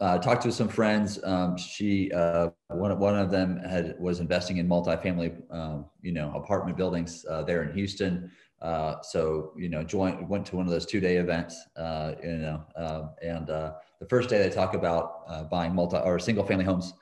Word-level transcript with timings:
uh, 0.00 0.18
talked 0.18 0.42
to 0.42 0.52
some 0.52 0.68
friends. 0.68 1.18
Um, 1.24 1.56
she 1.56 2.12
uh, 2.12 2.50
one 2.68 2.98
one 2.98 3.18
of 3.18 3.30
them 3.30 3.58
had 3.58 3.94
was 3.98 4.20
investing 4.20 4.58
in 4.58 4.68
multifamily, 4.68 5.34
um, 5.50 5.86
you 6.02 6.12
know, 6.12 6.32
apartment 6.34 6.76
buildings 6.76 7.24
uh, 7.28 7.42
there 7.42 7.62
in 7.62 7.72
Houston. 7.74 8.30
Uh, 8.60 9.00
so 9.02 9.52
you 9.56 9.68
know, 9.68 9.82
joined 9.82 10.28
went 10.28 10.44
to 10.46 10.56
one 10.56 10.66
of 10.66 10.72
those 10.72 10.86
two 10.86 11.00
day 11.00 11.16
events. 11.16 11.66
Uh, 11.76 12.12
you 12.22 12.36
know, 12.38 12.62
um, 12.76 13.10
and 13.22 13.48
uh, 13.48 13.72
the 14.00 14.06
first 14.06 14.28
day 14.28 14.38
they 14.38 14.50
talk 14.50 14.74
about 14.74 15.50
buying 15.50 15.74
multi 15.74 15.96
or 15.96 16.18
single 16.18 16.44
family 16.44 16.64
homes. 16.64 16.92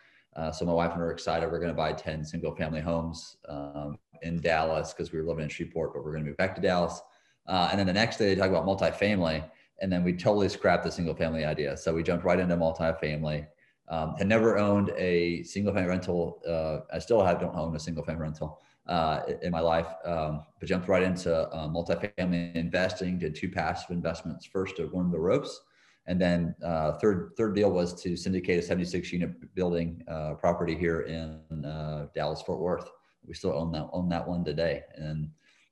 so 0.53 0.65
my 0.65 0.73
wife 0.73 0.93
and 0.93 1.03
I 1.03 1.07
are 1.07 1.13
excited. 1.13 1.51
We're 1.51 1.59
going 1.59 1.73
to 1.73 1.77
buy 1.77 1.93
ten 1.93 2.25
single 2.25 2.55
family 2.55 2.81
homes 2.81 3.37
um, 3.49 3.99
in 4.23 4.41
Dallas 4.41 4.93
because 4.93 5.13
we 5.13 5.21
were 5.21 5.27
living 5.27 5.45
in 5.45 5.51
Shreveport, 5.51 5.95
but 5.95 6.05
we're 6.05 6.13
going 6.13 6.25
to 6.25 6.29
move 6.29 6.37
back 6.37 6.55
to 6.55 6.61
Dallas. 6.61 7.01
and 7.49 7.79
then 7.79 7.89
the 7.89 7.93
next 7.93 8.19
day 8.19 8.27
they 8.27 8.41
talk 8.41 8.51
about 8.51 8.67
multifamily 8.67 9.43
and 9.81 9.93
then 9.93 10.05
we 10.05 10.13
totally 10.13 10.49
scrapped 10.49 10.85
the 10.85 10.91
single 10.91 11.15
family 11.15 11.45
idea. 11.45 11.77
So 11.77 11.95
we 11.95 12.03
jumped 12.03 12.25
right 12.25 12.39
into 12.39 12.57
multifamily. 12.57 13.47
Um, 13.89 14.15
had 14.17 14.29
never 14.29 14.57
owned 14.57 14.91
a 14.97 15.43
single 15.43 15.75
family 15.75 15.91
rental. 15.91 16.41
Uh, 16.49 16.95
I 16.95 16.99
still 16.99 17.23
have 17.23 17.41
don't 17.41 17.55
own 17.55 17.77
a 17.77 17.81
single 17.81 18.03
family 18.03 18.23
rental 18.23 18.61
uh, 18.87 19.21
in 19.43 19.51
my 19.51 19.61
life, 19.61 19.89
um, 20.05 20.43
but 20.59 20.69
jumped 20.69 20.89
right 20.89 21.03
into 21.03 21.35
uh, 21.35 21.69
multifamily 21.69 22.55
investing. 22.55 23.19
Did 23.19 23.35
two 23.35 23.51
passive 23.51 23.91
investments 23.91 24.47
first 24.47 24.77
to 24.77 24.91
learn 24.93 25.11
the 25.11 25.19
ropes, 25.19 25.61
and 26.07 26.21
then 26.21 26.55
uh, 26.65 26.93
third 26.93 27.33
third 27.37 27.55
deal 27.55 27.71
was 27.71 28.01
to 28.03 28.17
syndicate 28.17 28.59
a 28.59 28.63
76 28.63 29.13
unit 29.13 29.55
building 29.55 30.03
uh, 30.09 30.35
property 30.35 30.77
here 30.77 31.03
in 31.03 31.65
uh, 31.65 32.07
Dallas 32.15 32.43
Fort 32.43 32.61
Worth. 32.61 32.89
We 33.27 33.35
still 33.35 33.53
own 33.53 33.73
that 33.73 33.89
own 33.93 34.09
that 34.11 34.27
one 34.27 34.45
today, 34.45 34.83
and 34.97 35.31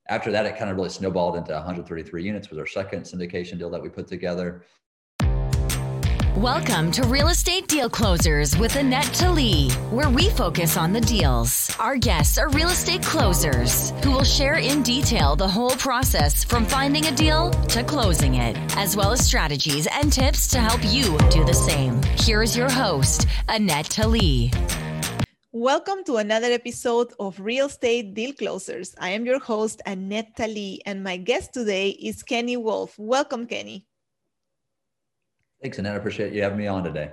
after 0.09 0.33
that, 0.33 0.47
it 0.47 0.57
kind 0.57 0.71
of 0.71 0.77
really 0.77 0.89
snowballed 0.89 1.37
into 1.37 1.53
133 1.53 2.23
units 2.23 2.51
was 2.51 2.59
our 2.59 2.67
second 2.67 3.03
syndication 3.03 3.59
deal 3.59 3.71
that 3.71 3.83
we 3.83 3.89
put 3.89 4.07
together. 4.07 4.65
Welcome 6.37 6.91
to 6.93 7.07
Real 7.07 7.29
Estate 7.29 7.69
Deal 7.69 7.89
Closers 7.89 8.59
with 8.59 8.75
Annette 8.77 9.13
Talley, 9.15 9.69
where 9.91 10.09
we 10.09 10.31
focus 10.31 10.77
on 10.77 10.93
the 10.93 11.01
deals. 11.01 11.71
Our 11.79 11.97
guests 11.97 12.37
are 12.39 12.49
real 12.49 12.71
estate 12.71 13.03
closers 13.03 13.91
who 14.03 14.11
will 14.11 14.25
share 14.25 14.55
in 14.55 14.83
detail 14.83 15.37
the 15.37 15.47
whole 15.47 15.71
process 15.71 16.43
from 16.43 16.65
finding 16.65 17.07
a 17.07 17.15
deal 17.15 17.51
to 17.51 17.85
closing 17.85 18.37
it, 18.37 18.57
as 18.77 18.97
well 18.97 19.13
as 19.13 19.25
strategies 19.25 19.87
and 19.87 20.13
tips 20.13 20.49
to 20.49 20.59
help 20.59 20.81
you 20.83 21.17
do 21.29 21.45
the 21.45 21.55
same. 21.55 22.03
Here 22.19 22.43
is 22.43 22.57
your 22.57 22.71
host, 22.71 23.29
Annette 23.49 23.91
Talley. 23.91 24.51
Welcome 25.55 26.03
to 26.05 26.17
another 26.17 26.47
episode 26.47 27.13
of 27.21 27.39
Real 27.39 27.67
Estate 27.67 28.15
Deal 28.15 28.33
Closers. 28.33 28.95
I 28.99 29.11
am 29.11 29.27
your 29.27 29.39
host, 29.39 29.83
Annette 29.85 30.35
Talley, 30.35 30.81
and 30.87 31.05
my 31.05 31.19
guest 31.19 31.53
today 31.53 31.91
is 31.91 32.23
Kenny 32.23 32.57
Wolfe. 32.57 32.99
Welcome, 32.99 33.47
Kenny. 33.47 33.85
Thanks, 35.61 35.79
Annette. 35.79 35.93
I 35.93 35.97
appreciate 35.97 36.33
you 36.33 36.41
having 36.43 36.57
me 36.57 36.69
on 36.69 36.83
today 36.83 37.11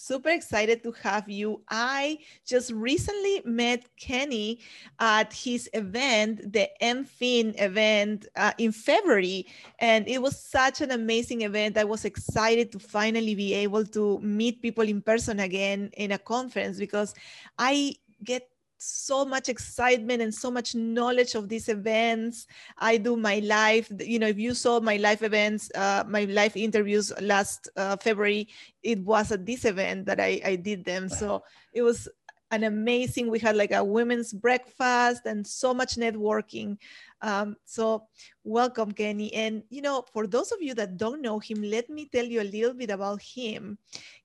super 0.00 0.30
excited 0.30 0.82
to 0.82 0.92
have 1.02 1.28
you. 1.28 1.62
I 1.68 2.18
just 2.46 2.72
recently 2.72 3.42
met 3.44 3.84
Kenny 3.96 4.60
at 4.98 5.32
his 5.32 5.68
event, 5.74 6.52
the 6.52 6.68
MFIN 6.82 7.60
event 7.60 8.26
uh, 8.36 8.52
in 8.58 8.72
February, 8.72 9.46
and 9.78 10.08
it 10.08 10.20
was 10.20 10.40
such 10.40 10.80
an 10.80 10.90
amazing 10.90 11.42
event. 11.42 11.76
I 11.76 11.84
was 11.84 12.04
excited 12.04 12.72
to 12.72 12.78
finally 12.78 13.34
be 13.34 13.54
able 13.54 13.84
to 13.86 14.18
meet 14.20 14.62
people 14.62 14.84
in 14.84 15.02
person 15.02 15.40
again 15.40 15.90
in 15.96 16.12
a 16.12 16.18
conference 16.18 16.78
because 16.78 17.14
I 17.58 17.94
get 18.24 18.49
so 18.82 19.24
much 19.26 19.48
excitement 19.48 20.22
and 20.22 20.34
so 20.34 20.50
much 20.50 20.74
knowledge 20.74 21.34
of 21.34 21.48
these 21.48 21.68
events. 21.68 22.46
I 22.78 22.96
do 22.96 23.14
my 23.14 23.40
live, 23.40 23.90
you 24.00 24.18
know, 24.18 24.28
if 24.28 24.38
you 24.38 24.54
saw 24.54 24.80
my 24.80 24.96
live 24.96 25.22
events, 25.22 25.70
uh, 25.74 26.04
my 26.08 26.24
live 26.24 26.56
interviews 26.56 27.12
last 27.20 27.68
uh, 27.76 27.96
February, 27.96 28.48
it 28.82 28.98
was 29.00 29.32
at 29.32 29.44
this 29.44 29.66
event 29.66 30.06
that 30.06 30.18
I, 30.18 30.40
I 30.44 30.56
did 30.56 30.84
them. 30.84 31.10
So 31.10 31.42
it 31.74 31.82
was 31.82 32.08
an 32.50 32.64
amazing, 32.64 33.30
we 33.30 33.38
had 33.38 33.56
like 33.56 33.72
a 33.72 33.84
women's 33.84 34.32
breakfast 34.32 35.22
and 35.24 35.46
so 35.46 35.72
much 35.72 35.96
networking. 35.96 36.76
Um, 37.22 37.56
so 37.64 38.04
welcome, 38.44 38.92
Kenny. 38.92 39.32
And, 39.34 39.62
you 39.70 39.82
know, 39.82 40.04
for 40.12 40.26
those 40.26 40.52
of 40.52 40.60
you 40.60 40.74
that 40.74 40.96
don't 40.96 41.22
know 41.22 41.38
him, 41.38 41.62
let 41.62 41.88
me 41.88 42.08
tell 42.12 42.24
you 42.24 42.40
a 42.40 42.50
little 42.50 42.74
bit 42.74 42.90
about 42.90 43.22
him. 43.22 43.78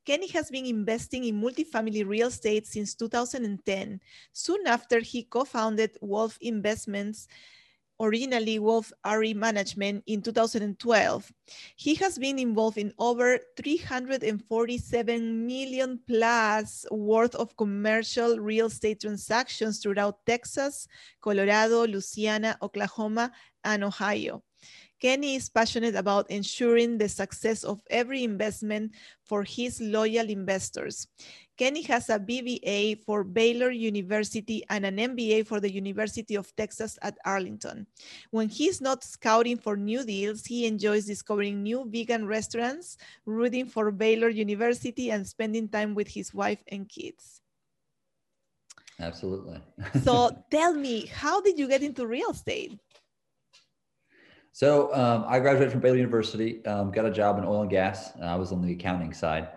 Kenny 0.06 0.28
has 0.30 0.50
been 0.50 0.66
investing 0.66 1.26
in 1.26 1.42
multifamily 1.42 2.08
real 2.08 2.28
estate 2.28 2.68
since 2.68 2.96
2010. 2.96 4.00
Soon 4.34 4.68
after, 4.68 5.00
he 5.00 5.24
co-founded 5.24 5.98
Wolfe 6.02 6.38
Investments 6.42 7.28
originally 8.00 8.60
Wolfe 8.60 8.92
RE 9.06 9.34
Management 9.34 10.04
in 10.08 10.22
2012. 10.22 11.32
He 11.76 11.96
has 11.96 12.18
been 12.18 12.40
involved 12.40 12.78
in 12.78 12.94
over 13.00 13.40
347 13.58 15.46
million 15.46 16.00
plus 16.08 16.86
worth 16.92 17.36
of 17.36 17.56
commercial 17.58 18.40
real 18.40 18.68
estate 18.68 19.02
transactions 19.02 19.80
throughout 19.80 20.26
Texas, 20.26 20.88
Colorado, 21.22 21.88
Louisiana, 21.88 22.58
Oklahoma, 22.62 23.32
and 23.64 23.84
Ohio. 23.84 24.44
Kenny 25.06 25.36
is 25.36 25.50
passionate 25.50 25.94
about 25.94 26.32
ensuring 26.32 26.98
the 26.98 27.08
success 27.08 27.64
of 27.64 27.80
every 27.92 28.24
investment 28.24 28.92
for 29.22 29.44
his 29.44 29.80
loyal 29.80 30.28
investors. 30.32 31.06
Kenny 31.58 31.84
has 31.84 32.10
a 32.10 32.18
BBA 32.18 33.04
for 33.06 33.24
Baylor 33.24 33.70
University 33.70 34.64
and 34.68 34.84
an 34.84 34.98
MBA 34.98 35.46
for 35.46 35.60
the 35.60 35.72
University 35.72 36.34
of 36.34 36.52
Texas 36.56 36.98
at 37.04 37.20
Arlington. 37.24 37.86
When 38.32 38.50
he's 38.50 38.82
not 38.82 39.04
scouting 39.04 39.58
for 39.58 39.78
new 39.78 40.04
deals, 40.04 40.44
he 40.44 40.66
enjoys 40.66 41.06
discovering 41.06 41.62
new 41.62 41.86
vegan 41.88 42.26
restaurants, 42.26 42.98
rooting 43.28 43.68
for 43.68 43.92
Baylor 43.92 44.30
University, 44.30 45.12
and 45.12 45.22
spending 45.28 45.70
time 45.70 45.94
with 45.94 46.08
his 46.08 46.34
wife 46.34 46.64
and 46.70 46.90
kids. 46.90 47.42
Absolutely. 49.00 49.62
so 50.02 50.36
tell 50.50 50.74
me, 50.74 51.06
how 51.06 51.42
did 51.42 51.60
you 51.60 51.68
get 51.68 51.84
into 51.84 52.08
real 52.08 52.32
estate? 52.32 52.80
So 54.56 54.90
um, 54.94 55.26
I 55.28 55.42
graduated 55.42 55.74
from 55.74 55.82
Baylor 55.82 55.98
University, 55.98 56.66
um, 56.66 56.90
got 56.90 57.06
a 57.06 57.12
job 57.12 57.38
in 57.38 57.44
oil 57.44 57.64
and 57.64 57.70
gas. 57.70 58.14
I 58.22 58.38
was 58.38 58.54
on 58.54 58.62
the 58.62 58.72
accounting 58.72 59.12
side. 59.12 59.50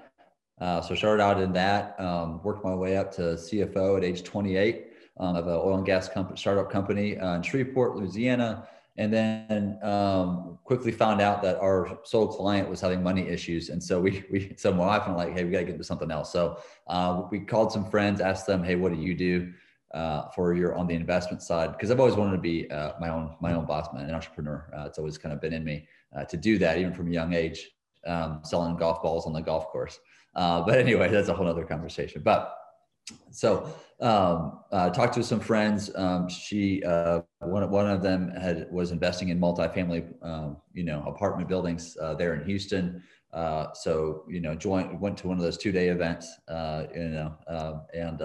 Uh, 0.61 0.81
so 0.81 0.97
started 0.97 1.23
out 1.23 1.41
in 1.41 1.53
that, 1.53 1.95
um, 2.01 2.43
worked 2.43 2.65
my 2.65 2.75
way 2.75 2.97
up 2.97 3.13
to 3.13 3.21
CFO 3.21 3.97
at 3.97 4.03
age 4.03 4.25
28 4.25 4.89
um, 5.21 5.37
of 5.37 5.47
an 5.47 5.53
oil 5.53 5.77
and 5.77 5.87
gas 5.87 6.11
startup 6.35 6.69
company 6.69 7.17
uh, 7.17 7.37
in 7.37 7.43
Shreveport, 7.43 7.95
Louisiana. 7.95 8.67
And 8.97 9.13
then 9.13 9.79
um, 9.85 10.59
quickly 10.65 10.91
found 10.91 11.21
out 11.21 11.43
that 11.43 11.61
our 11.61 12.01
sole 12.03 12.27
client 12.27 12.69
was 12.69 12.81
having 12.81 13.01
money 13.01 13.29
issues. 13.29 13.69
And 13.69 13.81
so 13.81 14.01
we, 14.01 14.25
we 14.33 14.53
so 14.57 14.73
my 14.73 14.85
wife 14.85 15.03
and 15.07 15.13
I 15.13 15.27
like, 15.27 15.33
hey, 15.33 15.45
we 15.45 15.53
got 15.53 15.61
to 15.61 15.65
get 15.65 15.75
into 15.75 15.85
something 15.85 16.11
else. 16.11 16.33
So 16.33 16.59
uh, 16.89 17.23
we 17.31 17.39
called 17.39 17.71
some 17.71 17.89
friends, 17.89 18.21
asked 18.21 18.49
them, 18.49 18.65
hey, 18.65 18.75
what 18.75 18.93
do 18.93 19.01
you 19.01 19.15
do? 19.15 19.53
Uh, 19.93 20.28
for 20.34 20.54
your 20.54 20.75
on 20.75 20.87
the 20.87 20.94
investment 20.94 21.43
side 21.43 21.72
because 21.72 21.91
I've 21.91 22.00
always 22.00 22.15
wanted 22.15 22.32
to 22.32 22.43
be 22.43 22.71
uh, 22.71 22.93
my 23.00 23.09
own 23.09 23.34
my 23.41 23.54
own 23.54 23.65
boss 23.65 23.88
man, 23.94 24.04
an 24.04 24.15
entrepreneur. 24.15 24.71
Uh, 24.76 24.84
it's 24.87 24.99
always 24.99 25.16
kind 25.16 25.32
of 25.32 25.41
been 25.41 25.53
in 25.53 25.65
me 25.65 25.87
uh, 26.16 26.25
to 26.25 26.37
do 26.37 26.59
that, 26.59 26.78
even 26.78 26.93
from 26.93 27.09
a 27.09 27.10
young 27.10 27.32
age, 27.32 27.71
um, 28.06 28.41
selling 28.44 28.76
golf 28.76 29.03
balls 29.03 29.26
on 29.26 29.32
the 29.32 29.41
golf 29.41 29.69
course. 29.69 29.99
Uh, 30.34 30.60
but 30.62 30.78
anyway, 30.78 31.09
that's 31.12 31.28
a 31.28 31.34
whole 31.34 31.47
other 31.47 31.65
conversation. 31.65 32.21
But 32.22 32.54
so 33.31 33.75
um, 34.00 34.60
uh, 34.71 34.91
talked 34.91 35.15
to 35.15 35.25
some 35.25 35.41
friends. 35.41 35.91
Um, 35.94 36.28
she 36.28 36.82
one 37.41 37.70
one 37.70 37.88
of 37.88 38.03
them 38.03 38.31
had 38.31 38.70
was 38.70 38.91
investing 38.91 39.31
in 39.31 39.41
multifamily, 39.41 40.06
um, 40.22 40.59
you 40.75 40.84
know, 40.84 41.03
apartment 41.06 41.49
buildings 41.49 41.97
there 42.19 42.34
in 42.34 42.44
Houston. 42.44 43.03
So 43.72 44.25
you 44.28 44.41
know, 44.41 44.55
joined 44.55 45.00
went 45.00 45.16
to 45.19 45.28
one 45.28 45.38
of 45.38 45.43
those 45.43 45.56
two 45.56 45.72
day 45.72 45.88
events, 45.88 46.31
you 46.94 47.09
know, 47.09 47.34
um, 47.47 47.82
and 47.94 48.20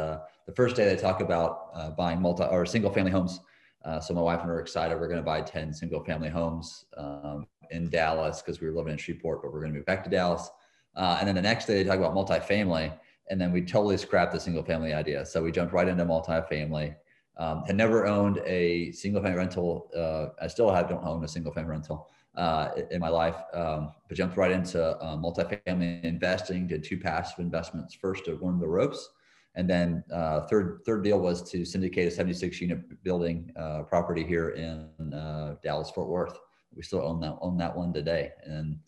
the 0.46 0.54
first 0.54 0.76
day 0.76 0.86
they 0.86 0.96
talk 0.96 1.22
about 1.22 1.70
uh, 1.74 1.90
buying 1.92 2.22
multi 2.22 2.44
or 2.44 2.66
single 2.66 2.92
family 2.92 3.12
homes. 3.12 3.40
Uh, 3.86 4.00
so 4.00 4.14
my 4.14 4.22
wife 4.22 4.42
and 4.42 4.50
I 4.50 4.54
are 4.54 4.60
excited. 4.60 5.00
We're 5.00 5.08
going 5.08 5.20
to 5.20 5.24
buy 5.24 5.42
10 5.42 5.74
single 5.74 6.04
family 6.04 6.30
homes 6.30 6.86
um, 6.98 7.48
in 7.72 7.90
Dallas 7.90 8.42
because 8.42 8.62
we 8.62 8.68
were 8.68 8.76
living 8.76 8.94
in 8.94 8.98
Shreveport, 8.98 9.42
but 9.42 9.52
we're 9.52 9.60
going 9.60 9.74
to 9.74 9.78
move 9.78 9.86
back 9.86 10.04
to 10.06 10.10
Dallas. 10.10 10.50
Uh, 10.96 11.18
and 11.20 11.28
then 11.28 11.36
the 11.36 11.42
next 11.42 11.66
day 11.66 11.76
they 11.76 11.84
talk 11.84 11.98
about 11.98 12.14
multifamily, 12.14 12.94
and 13.30 13.42
then 13.42 13.52
we 13.52 13.62
totally 13.62 13.98
scrapped 13.98 14.32
the 14.32 14.40
single 14.40 14.64
family 14.64 14.94
idea. 14.94 15.26
So 15.26 15.44
we 15.44 15.52
jumped 15.52 15.74
right 15.74 15.88
into 15.88 16.06
multifamily. 16.06 16.96
Um, 17.38 17.64
had 17.66 17.76
never 17.76 18.06
owned 18.06 18.40
a 18.46 18.92
single 18.92 19.22
family 19.22 19.38
rental. 19.38 19.90
Uh, 19.98 20.28
I 20.44 20.48
still 20.48 20.72
have 20.72 20.88
don't 20.88 21.04
own 21.04 21.24
a 21.24 21.28
single 21.28 21.52
family 21.52 21.72
rental 21.72 22.10
uh, 22.36 22.70
in 22.92 23.00
my 23.00 23.10
life, 23.10 23.38
um, 23.54 23.92
but 24.08 24.16
jumped 24.16 24.38
right 24.38 24.52
into 24.52 24.84
uh, 24.84 25.18
multifamily 25.18 26.04
investing. 26.04 26.68
Did 26.68 26.84
two 26.84 27.00
passive 27.00 27.40
investments 27.40 27.96
first 27.96 28.26
to 28.26 28.36
learn 28.36 28.60
the 28.60 28.68
ropes, 28.68 29.10
and 29.56 29.70
then 29.70 30.04
uh, 30.12 30.42
third 30.42 30.82
third 30.86 31.04
deal 31.04 31.20
was 31.20 31.48
to 31.52 31.64
syndicate 31.64 32.08
a 32.08 32.12
76 32.12 32.60
unit 32.60 33.04
building 33.04 33.52
uh, 33.56 33.84
property 33.84 34.24
here 34.24 34.50
in 34.50 35.14
uh, 35.14 35.56
Dallas 35.64 35.92
Fort 35.92 36.10
Worth. 36.10 36.38
We 36.76 36.82
still 36.82 37.02
own 37.02 37.20
that 37.22 37.38
own 37.42 37.58
that 37.58 37.76
one 37.76 37.94
today. 37.94 38.32
And 38.44 38.80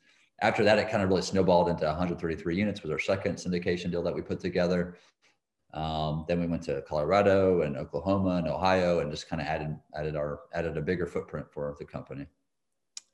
after 0.42 0.64
that, 0.64 0.80
it 0.80 0.90
kind 0.90 1.04
of 1.04 1.10
really 1.10 1.22
snowballed 1.22 1.70
into 1.70 1.86
133 1.86 2.56
units 2.56 2.82
was 2.82 2.92
our 2.92 3.00
second 3.00 3.36
syndication 3.36 3.92
deal 3.92 4.04
that 4.04 4.14
we 4.14 4.22
put 4.22 4.40
together. 4.40 4.98
Um, 5.74 6.26
then 6.28 6.40
we 6.40 6.48
went 6.48 6.64
to 6.64 6.82
Colorado 6.82 7.62
and 7.62 7.78
Oklahoma 7.78 8.38
and 8.38 8.48
Ohio 8.48 9.00
and 9.00 9.12
just 9.12 9.30
kind 9.30 9.42
of 9.42 9.48
added 9.48 9.78
added 9.96 10.16
our 10.16 10.42
added 10.54 10.78
a 10.78 10.82
bigger 10.82 11.06
footprint 11.06 11.48
for 11.52 11.76
the 11.78 11.86
company. 11.86 12.26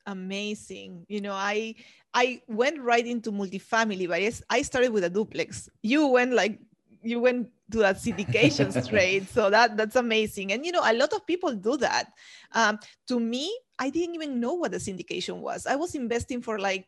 amazing. 0.07 1.05
You 1.09 1.19
know, 1.21 1.33
I 1.33 1.75
I 2.13 2.41
went 2.47 2.79
right 2.79 3.05
into 3.05 3.31
multifamily, 3.31 4.07
but 4.07 4.21
I 4.49 4.61
started 4.61 4.91
with 4.93 5.03
a 5.03 5.09
duplex. 5.09 5.69
You 5.83 6.07
went 6.07 6.33
like 6.33 6.59
you 7.03 7.19
went 7.19 7.49
to 7.71 7.79
that 7.79 7.97
syndication 7.97 8.71
straight, 8.83 9.29
so 9.29 9.49
that 9.49 9.77
that's 9.77 9.95
amazing. 9.95 10.51
And 10.53 10.65
you 10.65 10.71
know, 10.71 10.81
a 10.83 10.93
lot 10.93 11.13
of 11.13 11.25
people 11.25 11.53
do 11.55 11.77
that. 11.77 12.11
Um, 12.53 12.79
to 13.07 13.19
me, 13.19 13.51
I 13.79 13.89
didn't 13.89 14.15
even 14.15 14.39
know 14.39 14.53
what 14.53 14.71
the 14.71 14.77
syndication 14.77 15.37
was. 15.37 15.65
I 15.65 15.75
was 15.75 15.95
investing 15.95 16.41
for 16.41 16.59
like 16.59 16.87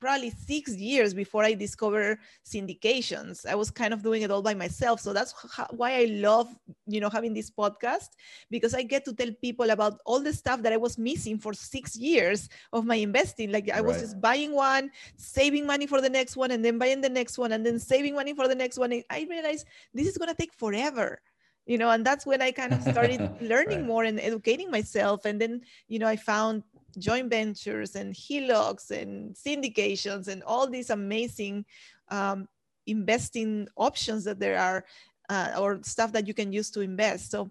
probably 0.00 0.30
six 0.30 0.74
years 0.76 1.14
before 1.14 1.44
I 1.44 1.54
discovered 1.54 2.18
syndications. 2.44 3.46
I 3.46 3.54
was 3.54 3.70
kind 3.70 3.92
of 3.92 4.02
doing 4.02 4.22
it 4.22 4.30
all 4.30 4.42
by 4.42 4.54
myself. 4.54 5.00
So 5.00 5.12
that's 5.12 5.34
how, 5.54 5.66
why 5.70 5.94
I 5.94 6.04
love, 6.04 6.48
you 6.86 7.00
know, 7.00 7.10
having 7.10 7.34
this 7.34 7.50
podcast 7.50 8.10
because 8.50 8.74
I 8.74 8.82
get 8.82 9.04
to 9.06 9.12
tell 9.12 9.30
people 9.40 9.70
about 9.70 10.00
all 10.04 10.20
the 10.20 10.32
stuff 10.32 10.62
that 10.62 10.72
I 10.72 10.76
was 10.76 10.98
missing 10.98 11.38
for 11.38 11.52
six 11.52 11.96
years 11.96 12.48
of 12.72 12.84
my 12.84 12.96
investing. 12.96 13.50
Like 13.50 13.70
I 13.70 13.80
was 13.80 14.00
just 14.00 14.20
buying 14.20 14.52
one, 14.52 14.90
saving 15.16 15.66
money 15.66 15.86
for 15.86 16.00
the 16.00 16.10
next 16.10 16.36
one, 16.36 16.50
and 16.50 16.64
then 16.64 16.78
buying 16.78 17.00
the 17.00 17.08
next 17.08 17.38
one, 17.38 17.52
and 17.52 17.64
then 17.64 17.78
saving 17.78 18.14
money 18.14 18.34
for 18.34 18.48
the 18.48 18.54
next 18.54 18.78
one. 18.78 18.92
And 18.92 19.04
I 19.10 19.26
realized 19.28 19.66
this 19.94 20.06
is 20.06 20.18
going 20.18 20.30
to 20.30 20.34
take 20.34 20.52
forever 20.52 21.20
you 21.66 21.76
know 21.76 21.90
and 21.90 22.06
that's 22.06 22.24
when 22.24 22.40
i 22.40 22.50
kind 22.50 22.72
of 22.72 22.80
started 22.82 23.20
learning 23.40 23.80
right. 23.80 23.86
more 23.86 24.04
and 24.04 24.20
educating 24.20 24.70
myself 24.70 25.24
and 25.24 25.40
then 25.40 25.60
you 25.88 25.98
know 25.98 26.06
i 26.06 26.16
found 26.16 26.62
joint 26.98 27.30
ventures 27.30 27.96
and 27.96 28.14
HELOCs 28.14 28.90
and 28.90 29.34
syndications 29.34 30.28
and 30.28 30.42
all 30.42 30.68
these 30.68 30.90
amazing 30.90 31.64
um, 32.08 32.48
investing 32.86 33.68
options 33.76 34.24
that 34.24 34.38
there 34.38 34.58
are 34.58 34.84
uh, 35.28 35.52
or 35.58 35.80
stuff 35.82 36.12
that 36.12 36.26
you 36.26 36.34
can 36.34 36.52
use 36.52 36.70
to 36.70 36.80
invest. 36.80 37.30
So 37.30 37.50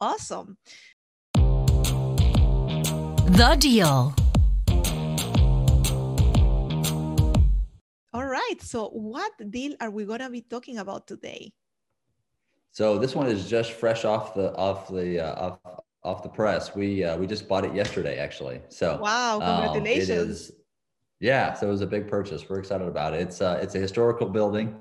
awesome. 0.00 0.56
The 3.32 3.56
deal. 3.58 4.14
All 8.12 8.26
right. 8.26 8.60
So, 8.60 8.88
what 8.88 9.32
deal 9.50 9.74
are 9.80 9.90
we 9.90 10.04
going 10.04 10.20
to 10.20 10.28
be 10.28 10.42
talking 10.42 10.78
about 10.78 11.06
today? 11.06 11.52
So 12.72 12.98
this 12.98 13.14
one 13.14 13.28
is 13.28 13.48
just 13.48 13.72
fresh 13.72 14.06
off 14.06 14.34
the 14.34 14.54
off 14.56 14.88
the 14.88 15.20
uh, 15.20 15.34
off 15.34 15.84
off 16.04 16.22
the 16.22 16.28
press. 16.28 16.74
We 16.74 17.04
uh, 17.04 17.16
we 17.16 17.26
just 17.26 17.48
bought 17.48 17.64
it 17.64 17.74
yesterday, 17.74 18.18
actually. 18.18 18.60
So 18.68 18.98
wow, 19.00 19.38
congratulations! 19.40 20.50
Um, 20.50 20.56
yeah, 21.20 21.54
so 21.54 21.68
it 21.68 21.70
was 21.70 21.80
a 21.80 21.86
big 21.86 22.08
purchase. 22.08 22.48
We're 22.48 22.58
excited 22.58 22.88
about 22.88 23.14
it. 23.14 23.20
It's 23.20 23.40
uh, 23.40 23.58
it's 23.62 23.74
a 23.74 23.78
historical 23.78 24.28
building 24.28 24.76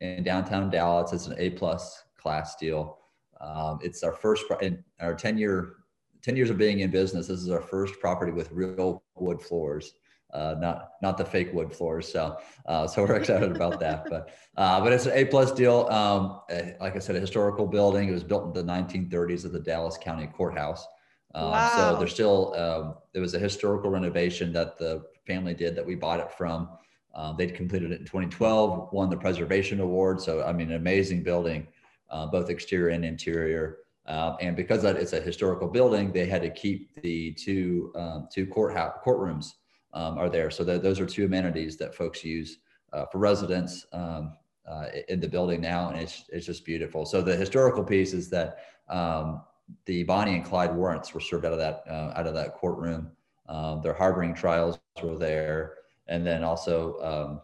in 0.00 0.22
downtown 0.22 0.70
Dallas. 0.70 1.12
It's 1.12 1.26
an 1.26 1.34
A 1.38 1.50
plus 1.50 2.02
class 2.16 2.56
deal. 2.56 2.98
Um, 3.40 3.78
it's 3.82 4.02
our 4.02 4.12
first 4.12 4.44
in 4.60 4.82
our 5.00 5.14
ten 5.14 5.36
year 5.36 5.74
ten 6.22 6.36
years 6.36 6.50
of 6.50 6.58
being 6.58 6.80
in 6.80 6.90
business. 6.90 7.26
This 7.26 7.40
is 7.40 7.50
our 7.50 7.60
first 7.60 8.00
property 8.00 8.32
with 8.32 8.50
real 8.52 9.02
wood 9.16 9.40
floors 9.40 9.94
uh, 10.32 10.54
not 10.58 10.92
not 11.02 11.18
the 11.18 11.24
fake 11.24 11.52
wood 11.52 11.74
floors. 11.74 12.10
So 12.10 12.38
uh, 12.66 12.86
so 12.86 13.02
we're 13.02 13.14
excited 13.16 13.54
about 13.54 13.80
that. 13.80 14.06
But 14.08 14.30
uh, 14.56 14.80
but 14.80 14.92
it's 14.92 15.06
an 15.06 15.12
A 15.14 15.24
plus 15.26 15.52
deal. 15.52 15.86
Um, 15.90 16.40
like 16.80 16.96
I 16.96 16.98
said, 16.98 17.16
a 17.16 17.20
historical 17.20 17.66
building. 17.66 18.08
It 18.08 18.12
was 18.12 18.24
built 18.24 18.44
in 18.44 18.66
the 18.66 18.72
1930s 18.72 19.44
at 19.44 19.52
the 19.52 19.60
Dallas 19.60 19.98
County 20.00 20.26
Courthouse. 20.26 20.86
Um, 21.34 21.50
wow. 21.50 21.72
So 21.76 21.98
there's 21.98 22.12
still 22.12 22.54
um, 22.56 22.94
there 23.12 23.22
was 23.22 23.34
a 23.34 23.38
historical 23.38 23.90
renovation 23.90 24.52
that 24.52 24.78
the 24.78 25.04
family 25.26 25.54
did 25.54 25.74
that 25.76 25.86
we 25.86 25.94
bought 25.94 26.20
it 26.20 26.32
from. 26.32 26.68
Um, 27.14 27.36
they'd 27.36 27.54
completed 27.54 27.92
it 27.92 28.00
in 28.00 28.06
2012, 28.06 28.90
won 28.92 29.10
the 29.10 29.16
preservation 29.16 29.80
award. 29.80 30.20
So 30.20 30.42
I 30.42 30.52
mean, 30.52 30.70
an 30.70 30.76
amazing 30.76 31.22
building, 31.22 31.66
uh, 32.10 32.26
both 32.26 32.48
exterior 32.48 32.88
and 32.88 33.04
interior. 33.04 33.78
Uh, 34.06 34.34
and 34.40 34.56
because 34.56 34.82
that 34.82 34.96
it's 34.96 35.12
a 35.12 35.20
historical 35.20 35.68
building, 35.68 36.10
they 36.10 36.26
had 36.26 36.42
to 36.42 36.50
keep 36.50 36.90
the 37.02 37.32
two 37.32 37.92
um, 37.94 38.28
two 38.32 38.46
courthouse 38.46 38.94
courtrooms 39.04 39.52
um, 39.92 40.18
are 40.18 40.28
there. 40.28 40.50
So 40.50 40.64
those 40.64 41.00
are 41.00 41.06
two 41.06 41.24
amenities 41.24 41.76
that 41.78 41.94
folks 41.94 42.24
use 42.24 42.58
uh, 42.92 43.06
for 43.06 43.18
residents 43.18 43.86
um, 43.92 44.32
uh, 44.68 44.86
in 45.08 45.20
the 45.20 45.28
building 45.28 45.60
now, 45.60 45.88
and 45.90 46.00
it's 46.00 46.24
it's 46.28 46.46
just 46.46 46.64
beautiful. 46.64 47.04
So 47.04 47.20
the 47.22 47.36
historical 47.36 47.84
piece 47.84 48.12
is 48.12 48.30
that 48.30 48.58
um, 48.88 49.42
the 49.86 50.04
Bonnie 50.04 50.34
and 50.34 50.44
Clyde 50.44 50.74
warrants 50.74 51.12
were 51.14 51.20
served 51.20 51.44
out 51.44 51.52
of 51.52 51.58
that 51.58 51.84
uh, 51.88 52.12
out 52.16 52.26
of 52.26 52.34
that 52.34 52.54
courtroom. 52.54 53.10
Um, 53.48 53.82
their 53.82 53.94
harboring 53.94 54.34
trials 54.34 54.78
were 55.02 55.18
there, 55.18 55.74
and 56.06 56.26
then 56.26 56.44
also. 56.44 57.00
Um, 57.00 57.40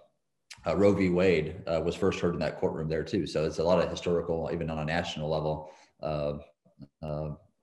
uh, 0.67 0.77
Roe 0.77 0.93
v. 0.93 1.09
Wade 1.09 1.62
uh, 1.67 1.81
was 1.83 1.95
first 1.95 2.19
heard 2.19 2.35
in 2.35 2.41
that 2.41 2.59
courtroom 2.59 2.89
there 2.89 3.05
too. 3.05 3.27
So 3.27 3.45
it's 3.45 3.59
a 3.59 3.62
lot 3.62 3.83
of 3.83 3.89
historical, 3.89 4.50
even 4.53 4.69
on 4.69 4.81
a 4.81 4.85
national 4.85 5.31
level, 5.31 5.71
uh, 6.03 6.33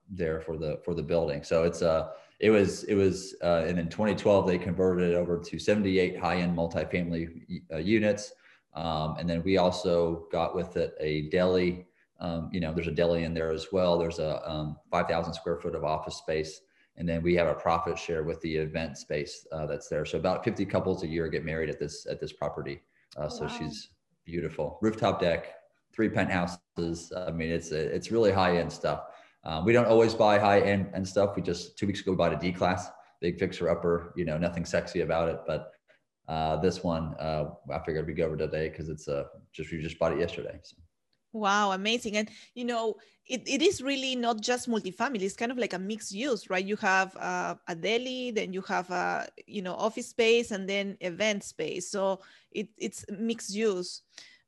there 0.10 0.40
for 0.40 0.58
the 0.58 0.80
for 0.84 0.94
the 0.94 1.04
building. 1.04 1.44
So 1.44 1.64
it's 1.64 1.82
a 1.82 2.12
it 2.40 2.50
was 2.50 2.84
it 2.84 2.96
was 2.96 3.36
uh, 3.44 3.64
and 3.68 3.80
in 3.80 3.88
2012 3.88 4.48
they 4.48 4.58
converted 4.58 5.12
it 5.12 5.16
over 5.16 5.40
to 5.40 5.60
78 5.60 6.20
high-end 6.20 6.58
multifamily 6.58 7.62
uh, 7.74 7.78
units. 7.78 8.34
Um, 8.74 9.16
and 9.18 9.30
then 9.30 9.42
we 9.44 9.58
also 9.58 10.28
got 10.32 10.54
with 10.54 10.76
it 10.76 10.96
a 11.00 11.30
deli. 11.30 11.88
Um, 12.20 12.50
you 12.52 12.60
know 12.60 12.74
there's 12.74 12.88
a 12.88 12.92
deli 12.92 13.24
in 13.24 13.34
there 13.34 13.52
as 13.52 13.68
well. 13.72 13.98
There's 13.98 14.20
a 14.20 14.48
um, 14.50 14.78
5000 14.92 15.34
square 15.34 15.58
foot 15.58 15.76
of 15.76 15.84
office 15.84 16.18
space. 16.18 16.62
And 16.98 17.08
then 17.08 17.22
we 17.22 17.36
have 17.36 17.48
a 17.48 17.54
profit 17.54 18.00
share 18.00 18.24
with 18.24 18.40
the 18.40 18.56
event 18.56 18.98
space 18.98 19.46
uh, 19.52 19.66
that's 19.66 19.90
there. 19.90 20.06
So 20.06 20.18
about 20.18 20.46
50 20.46 20.66
couples 20.66 21.04
a 21.04 21.08
year 21.08 21.28
get 21.28 21.44
married 21.44 21.70
at 21.70 21.78
this 21.78 22.06
at 22.10 22.20
this 22.20 22.34
property. 22.34 22.82
Uh, 23.18 23.30
so 23.30 23.46
wow. 23.46 23.56
she's 23.58 23.90
beautiful. 24.26 24.78
Rooftop 24.82 25.22
deck 25.22 25.56
three 25.94 26.10
penthouses. 26.10 27.14
I 27.16 27.32
mean 27.32 27.50
it's 27.50 27.72
it's 27.72 28.12
really 28.12 28.32
high 28.32 28.58
end 28.58 28.72
stuff 28.72 29.04
um, 29.46 29.66
we 29.66 29.74
don't 29.74 29.88
always 29.88 30.14
buy 30.14 30.40
high 30.40 30.62
end 30.62 30.90
and 30.94 31.08
stuff. 31.08 31.36
We 31.36 31.42
just 31.42 31.78
two 31.78 31.88
weeks 31.88 32.02
ago 32.02 32.12
we 32.12 32.18
bought 32.18 32.34
a 32.34 32.38
D 32.38 32.52
class, 32.52 32.90
big 33.22 33.40
fixer 33.40 33.70
upper. 33.70 34.14
You 34.16 34.26
know, 34.26 34.38
nothing 34.38 34.66
sexy 34.66 35.02
about 35.02 35.30
it, 35.30 35.40
but 35.46 35.72
uh, 36.28 36.58
this 36.58 36.84
one 36.84 37.16
uh, 37.20 37.52
I 37.72 37.80
figured 37.80 38.08
we'd 38.08 38.18
go 38.18 38.26
over 38.26 38.38
today 38.38 38.70
because 38.70 38.90
it's 38.90 39.08
uh, 39.08 39.26
just 39.54 39.72
we 39.72 39.82
just 39.82 40.00
bought 40.00 40.14
it 40.14 40.20
yesterday. 40.20 40.60
So. 40.64 40.78
Wow, 41.34 41.74
amazing. 41.74 42.16
And 42.18 42.30
you 42.54 42.66
know, 42.66 42.96
it, 43.28 43.44
it 43.46 43.62
is 43.62 43.82
really 43.82 44.16
not 44.16 44.42
just 44.42 44.70
multifamily, 44.70 45.22
it's 45.24 45.36
kind 45.36 45.52
of 45.52 45.58
like 45.58 45.74
a 45.74 45.80
mixed 45.80 46.14
use, 46.14 46.50
right? 46.50 46.66
You 46.66 46.78
have 46.78 47.16
uh, 47.18 47.56
a 47.68 47.76
deli, 47.76 48.32
then 48.32 48.54
you 48.54 48.62
have 48.62 48.90
a 48.90 49.28
you 49.46 49.62
know 49.62 49.74
office 49.76 50.08
space 50.08 50.52
and 50.52 50.68
then 50.68 50.98
event 51.02 51.44
space. 51.44 51.92
So 51.92 52.22
it, 52.52 52.70
it's 52.78 53.06
mixed 53.10 53.54
use. 53.54 54.02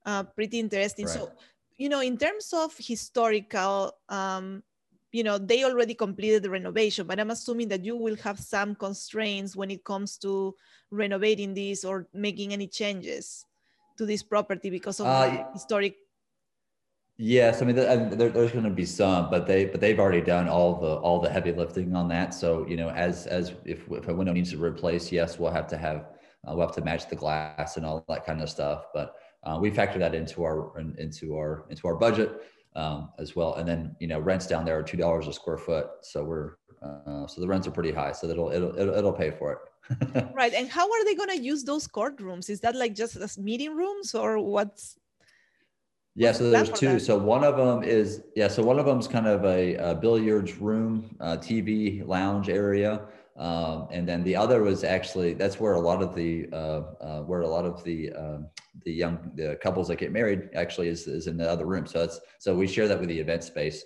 Uh, 0.05 0.23
pretty 0.23 0.59
interesting. 0.59 1.05
Right. 1.05 1.13
So, 1.13 1.31
you 1.75 1.89
know, 1.89 2.00
in 2.00 2.17
terms 2.17 2.53
of 2.53 2.73
historical 2.79 3.91
um, 4.07 4.63
you 5.12 5.24
know 5.24 5.38
they 5.38 5.63
already 5.63 5.94
completed 5.94 6.44
the 6.44 6.50
renovation 6.50 7.07
but 7.07 7.19
i'm 7.19 7.31
assuming 7.31 7.68
that 7.68 7.83
you 7.83 7.95
will 7.95 8.15
have 8.18 8.39
some 8.39 8.75
constraints 8.75 9.56
when 9.56 9.71
it 9.71 9.83
comes 9.83 10.18
to 10.18 10.54
renovating 10.92 11.54
this 11.54 11.86
or 11.86 12.07
making 12.13 12.54
any 12.54 12.68
changes 12.68 13.45
to 13.98 14.06
this 14.06 14.24
property 14.24 14.69
because 14.69 15.00
of 15.00 15.07
uh, 15.07 15.45
historic 15.54 15.96
yes 17.17 17.62
i 17.62 17.65
mean 17.65 17.75
there, 17.75 18.29
there's 18.29 18.51
going 18.51 18.63
to 18.63 18.70
be 18.70 18.86
some 18.86 19.29
but 19.29 19.48
they 19.48 19.65
but 19.65 19.79
they've 19.79 20.00
already 20.00 20.22
done 20.22 20.48
all 20.48 20.79
the 20.79 20.96
all 20.96 21.20
the 21.20 21.29
heavy 21.29 21.51
lifting 21.51 21.96
on 21.96 22.08
that. 22.08 22.31
So 22.31 22.67
you 22.67 22.77
know 22.77 22.89
as 22.89 23.25
as 23.25 23.53
if, 23.65 23.89
if 23.89 24.08
a 24.08 24.13
window 24.13 24.34
needs 24.34 24.51
to 24.51 24.63
replace 24.63 25.12
yes 25.12 25.39
we'll 25.39 25.51
have 25.51 25.67
to 25.70 25.77
have 25.77 26.05
uh, 26.48 26.55
we'll 26.55 26.67
have 26.67 26.75
to 26.75 26.81
match 26.81 27.10
the 27.10 27.15
glass 27.15 27.77
and 27.77 27.86
all 27.86 28.05
that 28.08 28.25
kind 28.25 28.41
of 28.41 28.50
stuff. 28.50 28.86
But 28.93 29.15
uh, 29.43 29.58
we 29.60 29.70
factor 29.72 30.00
that 30.00 30.15
into 30.15 30.43
our 30.43 30.77
into 30.98 31.36
our 31.36 31.65
into 31.70 31.88
our 31.88 31.96
budget 31.96 32.41
um, 32.77 33.10
as 33.17 33.36
well. 33.36 33.55
And 33.55 33.67
then 33.67 33.96
you 34.00 34.07
know 34.07 34.19
rents 34.19 34.48
down 34.48 34.63
there 34.63 34.79
are 34.79 34.84
two 34.84 34.98
dollars 34.98 35.27
a 35.27 35.34
square 35.34 35.57
foot, 35.57 35.88
so 36.01 36.24
we're 36.24 36.53
uh, 36.81 37.27
so 37.27 37.41
the 37.41 37.48
rents 37.48 37.67
are 37.67 37.72
pretty 37.72 37.91
high, 37.91 38.13
so 38.13 38.29
it'll 38.29 38.51
it'll 38.51 38.77
it'll, 38.79 38.96
it'll 38.96 39.13
pay 39.13 39.31
for 39.31 39.51
it. 39.53 39.60
right. 40.34 40.53
And 40.53 40.69
how 40.69 40.89
are 40.89 41.05
they 41.05 41.15
going 41.15 41.29
to 41.29 41.39
use 41.39 41.63
those 41.63 41.88
courtrooms? 41.88 42.50
Is 42.50 42.60
that 42.62 42.75
like 42.75 42.93
just 42.93 43.15
as 43.15 43.38
meeting 43.38 43.75
rooms 43.75 44.13
or 44.13 44.39
what's? 44.39 44.98
Yeah, 46.15 46.31
so 46.31 46.50
there's 46.50 46.72
two. 46.72 46.93
That? 46.93 47.01
So 47.01 47.17
one 47.17 47.43
of 47.43 47.57
them 47.57 47.84
is 47.84 48.24
yeah. 48.36 48.48
So 48.48 48.63
one 48.63 48.79
of 48.79 48.86
them 48.86 49.00
is 49.00 49.07
kind 49.07 49.27
of 49.27 49.46
a, 49.46 49.75
a 49.75 49.96
billiards 49.96 50.57
room, 50.57 51.15
uh, 51.19 51.38
TV 51.38 52.05
lounge 52.05 52.50
area, 52.50 53.01
um, 53.38 53.88
and 53.91 54.07
then 54.07 54.24
the 54.24 54.36
other 54.36 54.63
was 54.63 54.84
actually 54.84 55.34
that's 55.34 55.60
where 55.60 55.74
a 55.74 55.79
lot 55.79 56.01
of 56.01 56.15
the 56.15 56.50
uh, 56.51 56.81
uh, 57.01 57.22
where 57.22 57.41
a 57.41 57.48
lot 57.48 57.65
of 57.65 57.84
the 57.84 58.12
um, 58.13 58.48
the 58.84 58.91
young 58.91 59.31
the 59.36 59.57
couples 59.62 59.88
that 59.88 59.98
get 59.98 60.12
married 60.12 60.50
actually 60.55 60.88
is, 60.88 61.07
is 61.07 61.27
in 61.27 61.38
the 61.38 61.50
other 61.50 61.65
room. 61.65 61.86
So 61.86 62.03
it's 62.03 62.19
so 62.39 62.55
we 62.55 62.67
share 62.67 62.88
that 62.88 63.00
with 63.00 63.10
the 63.10 63.19
event 63.19 63.43
space, 63.43 63.84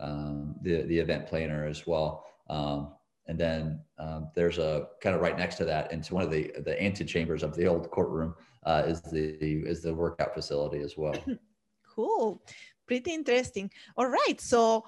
um, 0.00 0.54
the 0.62 0.82
the 0.82 0.98
event 0.98 1.26
planner 1.26 1.66
as 1.66 1.86
well. 1.86 2.24
Um, 2.48 2.92
and 3.28 3.38
then 3.38 3.80
um, 3.98 4.28
there's 4.34 4.58
a 4.58 4.88
kind 5.00 5.16
of 5.16 5.20
right 5.20 5.36
next 5.36 5.56
to 5.56 5.64
that 5.64 5.92
into 5.92 6.14
one 6.14 6.22
of 6.22 6.30
the 6.30 6.52
the 6.64 6.80
antechambers 6.80 7.42
of 7.42 7.54
the 7.56 7.66
old 7.66 7.90
courtroom 7.90 8.34
uh, 8.64 8.82
is 8.86 9.00
the 9.02 9.36
is 9.66 9.82
the 9.82 9.94
workout 9.94 10.34
facility 10.34 10.80
as 10.80 10.96
well. 10.96 11.14
cool, 11.94 12.42
pretty 12.86 13.12
interesting. 13.12 13.70
All 13.96 14.06
right, 14.06 14.40
so 14.40 14.84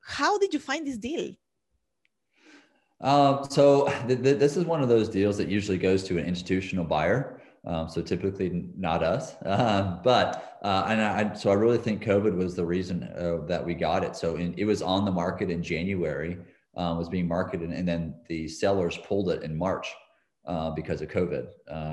how 0.00 0.38
did 0.38 0.52
you 0.52 0.60
find 0.60 0.86
this 0.86 0.98
deal? 0.98 1.34
Um, 3.00 3.46
so 3.48 3.86
th- 4.06 4.22
th- 4.22 4.38
this 4.38 4.56
is 4.56 4.64
one 4.64 4.82
of 4.82 4.88
those 4.88 5.08
deals 5.08 5.38
that 5.38 5.48
usually 5.48 5.78
goes 5.78 6.04
to 6.04 6.18
an 6.18 6.26
institutional 6.26 6.84
buyer. 6.84 7.39
Um, 7.66 7.88
so 7.90 8.00
typically 8.00 8.68
not 8.76 9.02
us, 9.02 9.34
um, 9.44 10.00
but 10.02 10.58
uh, 10.62 10.86
and 10.88 11.00
I, 11.00 11.34
so 11.34 11.50
I 11.50 11.54
really 11.54 11.78
think 11.78 12.02
COVID 12.02 12.34
was 12.34 12.54
the 12.54 12.64
reason 12.64 13.02
uh, 13.02 13.44
that 13.46 13.64
we 13.64 13.74
got 13.74 14.02
it. 14.02 14.16
So 14.16 14.36
in, 14.36 14.54
it 14.56 14.64
was 14.64 14.80
on 14.82 15.04
the 15.04 15.10
market 15.10 15.50
in 15.50 15.62
January. 15.62 16.38
um, 16.76 16.98
was 16.98 17.08
being 17.08 17.28
marketed, 17.28 17.70
and 17.70 17.86
then 17.86 18.14
the 18.28 18.48
sellers 18.48 18.96
pulled 18.98 19.30
it 19.30 19.42
in 19.42 19.56
March 19.56 19.88
uh, 20.46 20.70
because 20.70 21.02
of 21.02 21.08
COVID, 21.08 21.48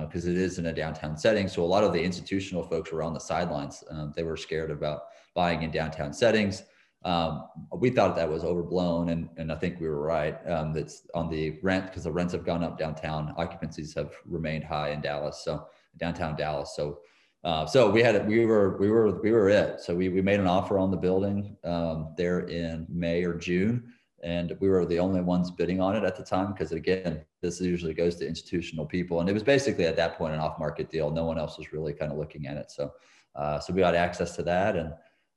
because 0.06 0.28
uh, 0.28 0.32
it 0.32 0.38
is 0.38 0.60
in 0.60 0.68
a 0.68 0.74
downtown 0.74 1.18
setting. 1.18 1.48
So 1.48 1.64
a 1.64 1.66
lot 1.66 1.84
of 1.84 1.94
the 1.94 2.02
institutional 2.02 2.64
folks 2.64 2.92
were 2.92 3.04
on 3.04 3.14
the 3.14 3.20
sidelines. 3.20 3.84
Um, 3.90 4.14
they 4.16 4.24
were 4.24 4.38
scared 4.38 4.72
about 4.72 5.04
buying 5.36 5.64
in 5.64 5.72
downtown 5.72 6.14
settings. 6.14 6.64
Um, 7.08 7.48
we 7.72 7.90
thought 7.90 8.18
that 8.18 8.30
was 8.30 8.44
overblown, 8.44 9.10
and, 9.10 9.30
and 9.38 9.50
I 9.50 9.56
think 9.56 9.80
we 9.80 9.88
were 9.88 10.02
right. 10.02 10.36
Um, 10.46 10.74
that's 10.74 11.08
on 11.16 11.30
the 11.30 11.58
rent 11.64 11.86
because 11.86 12.04
the 12.04 12.12
rents 12.12 12.34
have 12.34 12.44
gone 12.44 12.66
up 12.66 12.78
downtown. 12.78 13.34
Occupancies 13.38 13.96
have 13.96 14.14
remained 14.26 14.66
high 14.66 14.90
in 14.90 15.00
Dallas, 15.00 15.42
so 15.42 15.68
downtown 15.98 16.36
Dallas. 16.36 16.74
So, 16.76 17.00
uh, 17.46 17.66
so 17.66 17.90
we 17.90 18.04
had 18.04 18.28
we 18.28 18.46
were 18.46 18.78
we 18.78 18.90
were 18.90 19.22
we 19.22 19.32
were 19.32 19.48
it. 19.48 19.80
So 19.80 19.96
we 19.96 20.10
we 20.10 20.22
made 20.22 20.42
an 20.42 20.48
offer 20.48 20.78
on 20.78 20.92
the 20.92 20.98
building 20.98 21.56
um, 21.64 22.14
there 22.18 22.42
in 22.42 22.86
May 22.90 23.24
or 23.24 23.36
June, 23.36 23.94
and 24.22 24.58
we 24.60 24.68
were 24.68 24.86
the 24.86 25.00
only 25.00 25.22
ones 25.22 25.50
bidding 25.50 25.80
on 25.80 25.96
it 25.96 26.04
at 26.04 26.18
the 26.18 26.26
time 26.26 26.52
because 26.52 26.74
again, 26.74 27.24
this 27.42 27.62
usually 27.62 27.94
goes 27.94 28.18
to 28.18 28.28
institutional 28.28 28.86
people, 28.86 29.22
and 29.22 29.30
it 29.30 29.34
was 29.34 29.44
basically 29.44 29.86
at 29.86 29.96
that 29.96 30.18
point 30.18 30.34
an 30.34 30.42
off-market 30.42 30.92
deal. 30.92 31.10
No 31.10 31.24
one 31.24 31.40
else 31.40 31.58
was 31.58 31.72
really 31.72 31.94
kind 31.94 32.12
of 32.12 32.18
looking 32.18 32.48
at 32.48 32.58
it. 32.58 32.70
So, 32.70 32.92
uh, 33.34 33.62
so 33.62 33.72
we 33.72 33.80
got 33.80 33.96
access 33.96 34.36
to 34.36 34.44
that 34.44 34.76
and 34.76 34.92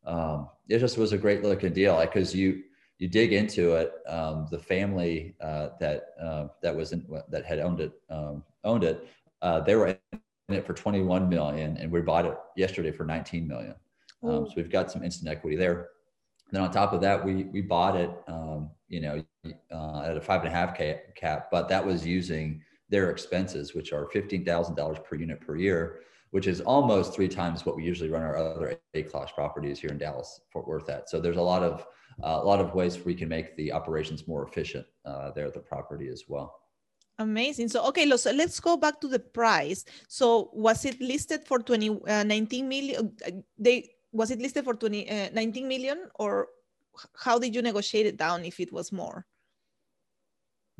um, 0.06 0.48
it 0.68 0.78
just 0.78 0.98
was 0.98 1.12
a 1.12 1.18
great 1.18 1.42
looking 1.42 1.72
deal 1.72 2.00
because 2.00 2.34
you 2.34 2.62
you 2.98 3.08
dig 3.08 3.32
into 3.32 3.74
it. 3.74 3.92
Um, 4.06 4.46
the 4.50 4.58
family 4.58 5.34
uh, 5.40 5.70
that 5.80 6.08
uh, 6.22 6.48
that 6.62 6.74
was 6.74 6.92
in, 6.92 7.06
that 7.28 7.44
had 7.44 7.58
owned 7.58 7.80
it 7.80 7.92
um, 8.10 8.44
owned 8.64 8.84
it. 8.84 9.06
Uh, 9.42 9.60
they 9.60 9.74
were 9.74 9.98
in 10.12 10.54
it 10.54 10.66
for 10.66 10.74
21 10.74 11.28
million, 11.28 11.76
and 11.78 11.90
we 11.90 12.00
bought 12.00 12.26
it 12.26 12.36
yesterday 12.56 12.90
for 12.90 13.04
19 13.04 13.46
million. 13.46 13.74
Um, 14.22 14.46
so 14.46 14.52
we've 14.56 14.70
got 14.70 14.90
some 14.90 15.02
instant 15.02 15.30
equity 15.30 15.56
there. 15.56 15.88
Then 16.50 16.62
on 16.62 16.70
top 16.70 16.92
of 16.92 17.00
that, 17.00 17.24
we 17.24 17.44
we 17.44 17.62
bought 17.62 17.96
it, 17.96 18.10
um, 18.28 18.70
you 18.88 19.00
know, 19.00 19.24
uh, 19.72 20.02
at 20.02 20.16
a 20.16 20.20
five 20.20 20.40
and 20.40 20.48
a 20.48 20.54
half 20.54 20.76
cap, 21.14 21.48
but 21.50 21.68
that 21.68 21.84
was 21.84 22.06
using 22.06 22.62
their 22.88 23.10
expenses, 23.10 23.74
which 23.74 23.92
are 23.92 24.06
fifteen 24.10 24.44
thousand 24.44 24.74
dollars 24.74 24.98
per 25.04 25.16
unit 25.16 25.40
per 25.40 25.56
year 25.56 26.00
which 26.30 26.46
is 26.46 26.60
almost 26.60 27.14
three 27.14 27.28
times 27.28 27.66
what 27.66 27.76
we 27.76 27.84
usually 27.84 28.10
run 28.10 28.22
our 28.22 28.36
other 28.36 28.78
A 28.94 29.02
class 29.02 29.32
properties 29.32 29.80
here 29.80 29.90
in 29.90 29.98
Dallas, 29.98 30.40
Fort 30.52 30.66
Worth 30.66 30.88
at. 30.88 31.10
So 31.10 31.20
there's 31.20 31.36
a 31.36 31.42
lot 31.42 31.62
of 31.62 31.86
uh, 32.22 32.40
a 32.42 32.44
lot 32.44 32.60
of 32.60 32.74
ways 32.74 33.04
we 33.04 33.14
can 33.14 33.28
make 33.28 33.56
the 33.56 33.72
operations 33.72 34.28
more 34.28 34.46
efficient 34.46 34.86
uh, 35.04 35.30
there 35.30 35.46
at 35.46 35.54
the 35.54 35.60
property 35.60 36.08
as 36.08 36.24
well. 36.28 36.60
Amazing. 37.18 37.68
So, 37.68 37.86
okay, 37.88 38.08
so 38.16 38.30
let's 38.32 38.60
go 38.60 38.76
back 38.76 39.00
to 39.00 39.08
the 39.08 39.18
price. 39.18 39.84
So 40.08 40.50
was 40.52 40.84
it 40.84 41.00
listed 41.00 41.46
for 41.46 41.58
20, 41.58 42.00
uh, 42.08 42.24
19 42.24 42.68
million? 42.68 43.12
Uh, 43.26 43.30
they, 43.58 43.90
was 44.12 44.30
it 44.30 44.38
listed 44.38 44.64
for 44.64 44.74
20, 44.74 45.08
uh, 45.08 45.28
19 45.32 45.68
million 45.68 46.08
or 46.16 46.48
how 47.14 47.38
did 47.38 47.54
you 47.54 47.62
negotiate 47.62 48.06
it 48.06 48.16
down 48.16 48.44
if 48.44 48.58
it 48.58 48.72
was 48.72 48.90
more? 48.90 49.26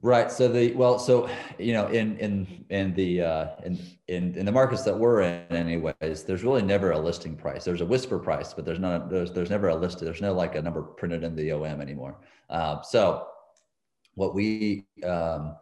Right. 0.03 0.33
So 0.33 0.49
the 0.49 0.73
well, 0.73 0.99
so 0.99 1.29
you 1.59 1.75
know, 1.75 1.87
in 1.89 2.17
in 2.19 2.65
in 2.71 2.95
the 2.95 3.21
uh, 3.21 3.47
in 3.65 3.79
in 4.09 4.35
in 4.35 4.47
the 4.47 4.53
markets 4.53 4.83
that 4.85 4.99
we're 4.99 5.21
in, 5.21 5.45
anyways, 5.51 6.25
there's 6.25 6.43
really 6.43 6.63
never 6.63 6.93
a 6.93 6.99
listing 6.99 7.37
price. 7.37 7.65
There's 7.65 7.83
a 7.83 7.87
whisper 7.87 8.19
price, 8.19 8.55
but 8.55 8.65
there's 8.65 8.79
not 8.79 9.11
there's 9.11 9.31
there's 9.33 9.51
never 9.51 9.69
a 9.69 9.75
listed. 9.75 10.07
There's 10.07 10.23
no 10.23 10.33
like 10.33 10.55
a 10.55 10.63
number 10.63 10.81
printed 10.81 11.23
in 11.23 11.37
the 11.37 11.53
OM 11.53 11.83
anymore. 11.83 12.17
Uh, 12.49 12.81
so 12.81 13.27
what 14.15 14.35
we 14.35 14.87
um, 15.05 15.57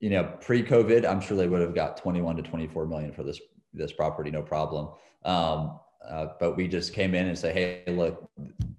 you 0.00 0.10
know 0.10 0.24
pre-COVID, 0.40 1.06
I'm 1.06 1.20
sure 1.20 1.36
they 1.36 1.48
would 1.48 1.60
have 1.60 1.74
got 1.74 1.96
21 1.96 2.36
to 2.36 2.42
24 2.42 2.86
million 2.86 3.12
for 3.12 3.22
this 3.22 3.40
this 3.72 3.92
property, 3.92 4.30
no 4.32 4.42
problem. 4.42 4.88
Um, 5.24 5.78
uh, 6.04 6.28
but 6.40 6.56
we 6.56 6.66
just 6.66 6.92
came 6.92 7.14
in 7.14 7.28
and 7.28 7.38
say, 7.38 7.52
hey, 7.52 7.92
look, 7.92 8.28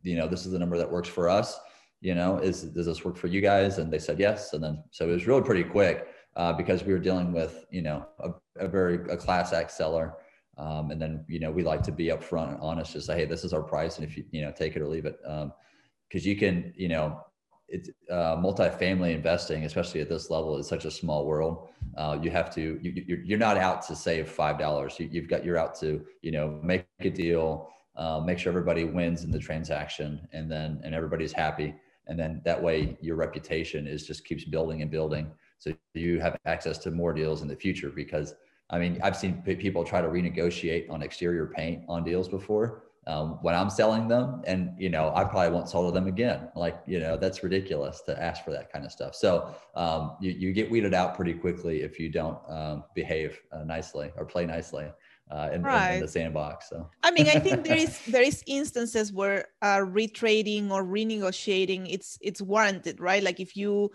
you 0.03 0.17
know, 0.17 0.27
this 0.27 0.45
is 0.45 0.51
the 0.51 0.59
number 0.59 0.77
that 0.77 0.91
works 0.91 1.09
for 1.09 1.29
us 1.29 1.57
you 2.01 2.15
know, 2.15 2.37
is 2.37 2.63
does 2.63 2.85
this 2.85 3.03
work 3.03 3.17
for 3.17 3.27
you 3.27 3.41
guys? 3.41 3.77
And 3.77 3.91
they 3.91 3.99
said 3.99 4.19
yes. 4.19 4.53
And 4.53 4.63
then 4.63 4.83
so 4.91 5.09
it 5.09 5.13
was 5.13 5.27
really 5.27 5.41
pretty 5.41 5.63
quick 5.63 6.07
uh, 6.35 6.53
because 6.53 6.83
we 6.83 6.93
were 6.93 6.99
dealing 6.99 7.31
with 7.31 7.65
you 7.71 7.81
know 7.81 8.05
a, 8.19 8.31
a 8.59 8.67
very 8.67 8.95
a 9.09 9.17
class 9.17 9.53
X 9.53 9.75
seller. 9.75 10.13
Um, 10.57 10.91
and 10.91 11.01
then 11.01 11.25
you 11.27 11.39
know 11.39 11.51
we 11.51 11.63
like 11.63 11.83
to 11.83 11.91
be 11.91 12.07
upfront 12.07 12.53
and 12.53 12.59
honest, 12.61 12.93
just 12.93 13.07
say, 13.07 13.17
hey, 13.17 13.25
this 13.25 13.43
is 13.43 13.53
our 13.53 13.63
price, 13.63 13.97
and 13.97 14.07
if 14.07 14.15
you 14.15 14.23
you 14.31 14.41
know 14.41 14.51
take 14.51 14.75
it 14.75 14.81
or 14.81 14.87
leave 14.87 15.05
it, 15.05 15.17
because 15.21 16.25
um, 16.25 16.29
you 16.29 16.35
can 16.37 16.73
you 16.77 16.87
know 16.87 17.19
it's 17.67 17.89
uh, 18.11 18.35
multifamily 18.37 19.13
investing, 19.13 19.65
especially 19.65 19.99
at 19.99 20.07
this 20.07 20.29
level, 20.29 20.57
is 20.57 20.67
such 20.67 20.85
a 20.85 20.91
small 20.91 21.25
world. 21.25 21.69
Uh, 21.97 22.17
you 22.21 22.29
have 22.29 22.53
to 22.53 22.79
you, 22.81 23.03
you're, 23.07 23.19
you're 23.19 23.39
not 23.39 23.57
out 23.57 23.85
to 23.87 23.95
save 23.95 24.29
five 24.29 24.59
dollars. 24.59 24.95
You, 24.99 25.21
have 25.21 25.29
got 25.29 25.43
you're 25.43 25.57
out 25.57 25.77
to 25.79 26.05
you 26.21 26.31
know 26.31 26.59
make 26.63 26.85
a 26.99 27.09
deal, 27.09 27.67
uh, 27.97 28.21
make 28.23 28.39
sure 28.39 28.51
everybody 28.51 28.83
wins 28.83 29.23
in 29.23 29.31
the 29.31 29.39
transaction, 29.39 30.27
and 30.31 30.49
then 30.49 30.79
and 30.83 30.93
everybody's 30.93 31.33
happy 31.33 31.73
and 32.07 32.17
then 32.19 32.41
that 32.45 32.61
way 32.61 32.97
your 33.01 33.15
reputation 33.15 33.87
is 33.87 34.05
just 34.05 34.25
keeps 34.25 34.43
building 34.43 34.81
and 34.81 34.91
building. 34.91 35.31
So 35.59 35.71
you 35.93 36.19
have 36.19 36.37
access 36.45 36.77
to 36.79 36.91
more 36.91 37.13
deals 37.13 37.41
in 37.41 37.47
the 37.47 37.55
future 37.55 37.89
because 37.89 38.35
i 38.71 38.79
mean 38.79 38.99
i've 39.03 39.15
seen 39.15 39.41
people 39.43 39.83
try 39.83 40.01
to 40.01 40.07
renegotiate 40.07 40.89
on 40.89 41.03
exterior 41.03 41.45
paint 41.45 41.83
on 41.87 42.03
deals 42.03 42.27
before 42.27 42.83
um, 43.07 43.37
when 43.43 43.53
i'm 43.53 43.69
selling 43.69 44.07
them. 44.07 44.41
And 44.45 44.73
you 44.77 44.89
know 44.89 45.13
i 45.15 45.23
probably 45.23 45.51
won't 45.51 45.69
sell 45.69 45.85
to 45.85 45.91
them 45.91 46.07
again. 46.07 46.49
Like 46.55 46.81
you 46.85 46.99
know 46.99 47.17
that's 47.17 47.43
ridiculous 47.43 48.01
to 48.01 48.21
ask 48.21 48.43
for 48.43 48.51
that 48.51 48.71
kind 48.71 48.85
of 48.85 48.91
stuff. 48.91 49.15
So 49.15 49.55
um, 49.75 50.17
you, 50.19 50.31
you 50.31 50.53
get 50.53 50.69
weeded 50.69 50.93
out 50.93 51.15
pretty 51.15 51.33
quickly 51.33 51.81
if 51.81 51.99
you 51.99 52.09
don't 52.09 52.39
um, 52.49 52.83
behave 52.93 53.39
uh, 53.51 53.63
nicely 53.63 54.11
or 54.17 54.25
play 54.25 54.45
nicely 54.45 54.87
uh, 55.31 55.49
in, 55.53 55.63
right. 55.63 55.89
in, 55.89 55.95
in, 55.95 56.01
the 56.01 56.07
sandbox. 56.07 56.69
So 56.69 56.89
I 57.03 57.11
mean, 57.11 57.27
I 57.27 57.39
think 57.39 57.63
there 57.63 57.77
is 57.87 57.99
there 58.05 58.23
is 58.23 58.43
instances 58.47 59.11
where 59.11 59.47
uh, 59.61 59.79
retrading 59.79 60.71
or 60.71 60.83
renegotiating 60.83 61.87
it's 61.89 62.17
it's 62.21 62.41
warranted, 62.41 62.99
right? 62.99 63.23
Like 63.23 63.39
if 63.39 63.55
you 63.55 63.91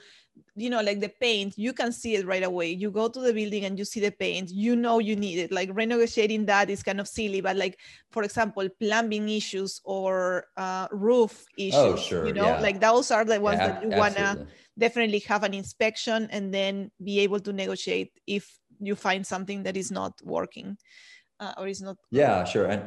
you 0.56 0.70
know 0.70 0.80
like 0.80 1.00
the 1.00 1.08
paint 1.20 1.54
you 1.56 1.72
can 1.72 1.92
see 1.92 2.14
it 2.14 2.26
right 2.26 2.42
away 2.42 2.70
you 2.70 2.90
go 2.90 3.08
to 3.08 3.20
the 3.20 3.32
building 3.32 3.64
and 3.64 3.78
you 3.78 3.84
see 3.84 4.00
the 4.00 4.10
paint 4.10 4.50
you 4.50 4.75
know 4.75 4.99
you 4.99 5.16
need 5.16 5.38
it 5.38 5.52
like 5.52 5.70
renegotiating 5.70 6.46
that 6.46 6.70
is 6.70 6.82
kind 6.82 7.00
of 7.00 7.08
silly 7.08 7.40
but 7.40 7.56
like 7.56 7.78
for 8.10 8.22
example 8.22 8.66
plumbing 8.80 9.28
issues 9.28 9.80
or 9.84 10.46
uh, 10.56 10.87
roof 10.92 11.44
oh, 11.46 11.54
issues 11.56 11.75
oh, 11.75 11.96
sure. 11.96 12.26
you 12.26 12.32
know 12.32 12.46
yeah. 12.46 12.60
like 12.60 12.80
those 12.80 13.10
are 13.10 13.25
the 13.25 13.40
ones 13.40 13.58
yeah, 13.58 13.68
that 13.68 13.82
you 13.82 13.90
want 13.90 14.16
to 14.16 14.46
definitely 14.78 15.18
have 15.20 15.42
an 15.42 15.54
inspection 15.54 16.28
and 16.30 16.54
then 16.54 16.90
be 17.02 17.20
able 17.20 17.40
to 17.40 17.52
negotiate 17.52 18.12
if 18.26 18.58
you 18.80 18.94
find 18.94 19.26
something 19.26 19.62
that 19.62 19.76
is 19.76 19.90
not 19.90 20.14
working 20.25 20.76
uh, 21.40 21.52
or 21.59 21.66
is 21.66 21.82
not 21.82 21.97
yeah 22.11 22.44
sure. 22.44 22.66
And 22.66 22.82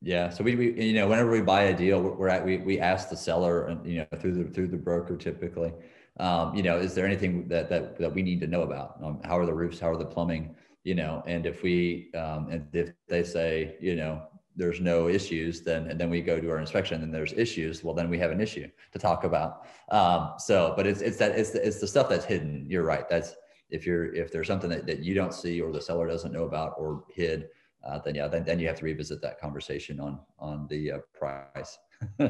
yeah 0.00 0.30
so 0.30 0.44
we, 0.44 0.56
we 0.56 0.82
you 0.82 0.94
know 0.94 1.08
whenever 1.08 1.30
we 1.30 1.40
buy 1.40 1.62
a 1.64 1.76
deal 1.76 2.00
we're 2.00 2.28
at 2.28 2.44
we, 2.44 2.58
we 2.58 2.80
ask 2.80 3.08
the 3.08 3.16
seller 3.16 3.66
and 3.66 3.86
you 3.86 3.98
know 3.98 4.18
through 4.18 4.34
the 4.34 4.44
through 4.50 4.66
the 4.66 4.76
broker 4.76 5.16
typically 5.16 5.72
um, 6.18 6.54
you 6.54 6.62
know 6.62 6.76
is 6.76 6.94
there 6.94 7.06
anything 7.06 7.48
that 7.48 7.68
that 7.70 7.98
that 7.98 8.12
we 8.12 8.22
need 8.22 8.40
to 8.40 8.46
know 8.46 8.62
about? 8.62 8.98
Um, 9.02 9.20
how 9.24 9.38
are 9.38 9.46
the 9.46 9.54
roofs 9.54 9.80
how 9.80 9.90
are 9.90 9.96
the 9.96 10.04
plumbing 10.04 10.54
you 10.84 10.94
know? 10.96 11.22
And 11.26 11.46
if 11.46 11.62
we 11.62 12.10
um, 12.14 12.48
and 12.50 12.66
if 12.72 12.92
they 13.08 13.22
say 13.22 13.76
you 13.80 13.96
know 13.96 14.22
there's 14.54 14.80
no 14.80 15.08
issues 15.08 15.62
then 15.62 15.88
and 15.88 15.98
then 15.98 16.10
we 16.10 16.20
go 16.20 16.38
to 16.38 16.50
our 16.50 16.58
inspection 16.58 17.02
and 17.02 17.14
there's 17.14 17.32
issues 17.32 17.82
well 17.82 17.94
then 17.94 18.10
we 18.10 18.18
have 18.18 18.30
an 18.30 18.40
issue 18.40 18.68
to 18.92 18.98
talk 18.98 19.24
about. 19.24 19.66
Um, 19.90 20.34
so 20.38 20.74
but 20.76 20.86
it's 20.86 21.00
it's 21.00 21.16
that 21.18 21.32
it's 21.32 21.50
the, 21.50 21.66
it's 21.66 21.80
the 21.80 21.88
stuff 21.88 22.08
that's 22.08 22.24
hidden. 22.24 22.66
You're 22.68 22.84
right. 22.84 23.08
That's 23.08 23.34
if 23.70 23.86
you're 23.86 24.14
if 24.14 24.30
there's 24.30 24.48
something 24.48 24.70
that, 24.70 24.86
that 24.86 24.98
you 25.00 25.14
don't 25.14 25.32
see 25.32 25.60
or 25.60 25.72
the 25.72 25.80
seller 25.80 26.06
doesn't 26.06 26.32
know 26.32 26.44
about 26.44 26.74
or 26.76 27.04
hid 27.08 27.48
uh, 27.84 27.98
then 27.98 28.14
yeah, 28.14 28.28
then, 28.28 28.44
then 28.44 28.58
you 28.58 28.68
have 28.68 28.78
to 28.78 28.84
revisit 28.84 29.20
that 29.22 29.40
conversation 29.40 30.00
on 30.00 30.20
on 30.38 30.66
the 30.68 30.92
uh, 30.92 30.98
price. 31.14 31.78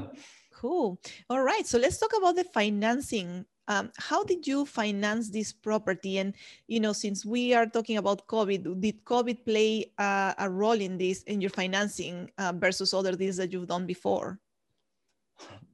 cool. 0.55 0.99
All 1.29 1.43
right. 1.43 1.67
So 1.67 1.79
let's 1.79 1.99
talk 1.99 2.13
about 2.17 2.37
the 2.37 2.45
financing. 2.45 3.45
Um, 3.69 3.91
how 3.97 4.25
did 4.25 4.47
you 4.47 4.67
finance 4.67 5.31
this 5.31 5.53
property? 5.53 6.19
And 6.19 6.35
you 6.67 6.81
know, 6.81 6.93
since 6.93 7.25
we 7.25 7.55
are 7.55 7.67
talking 7.67 7.97
about 7.97 8.27
COVID, 8.27 8.81
did 8.81 9.05
COVID 9.05 9.45
play 9.45 9.93
uh, 9.99 10.35
a 10.39 10.51
role 10.51 10.81
in 10.81 10.99
this 10.99 11.23
in 11.25 11.41
your 11.41 11.51
financing 11.51 12.31
uh, 12.39 12.53
versus 12.57 12.95
other 12.95 13.15
deals 13.15 13.37
that 13.37 13.53
you've 13.53 13.69
done 13.69 13.87
before? 13.87 14.39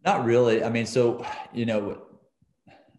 Not 0.04 0.24
really. 0.24 0.62
I 0.64 0.70
mean, 0.70 0.86
so 0.86 1.24
you 1.52 1.66
know, 1.66 2.02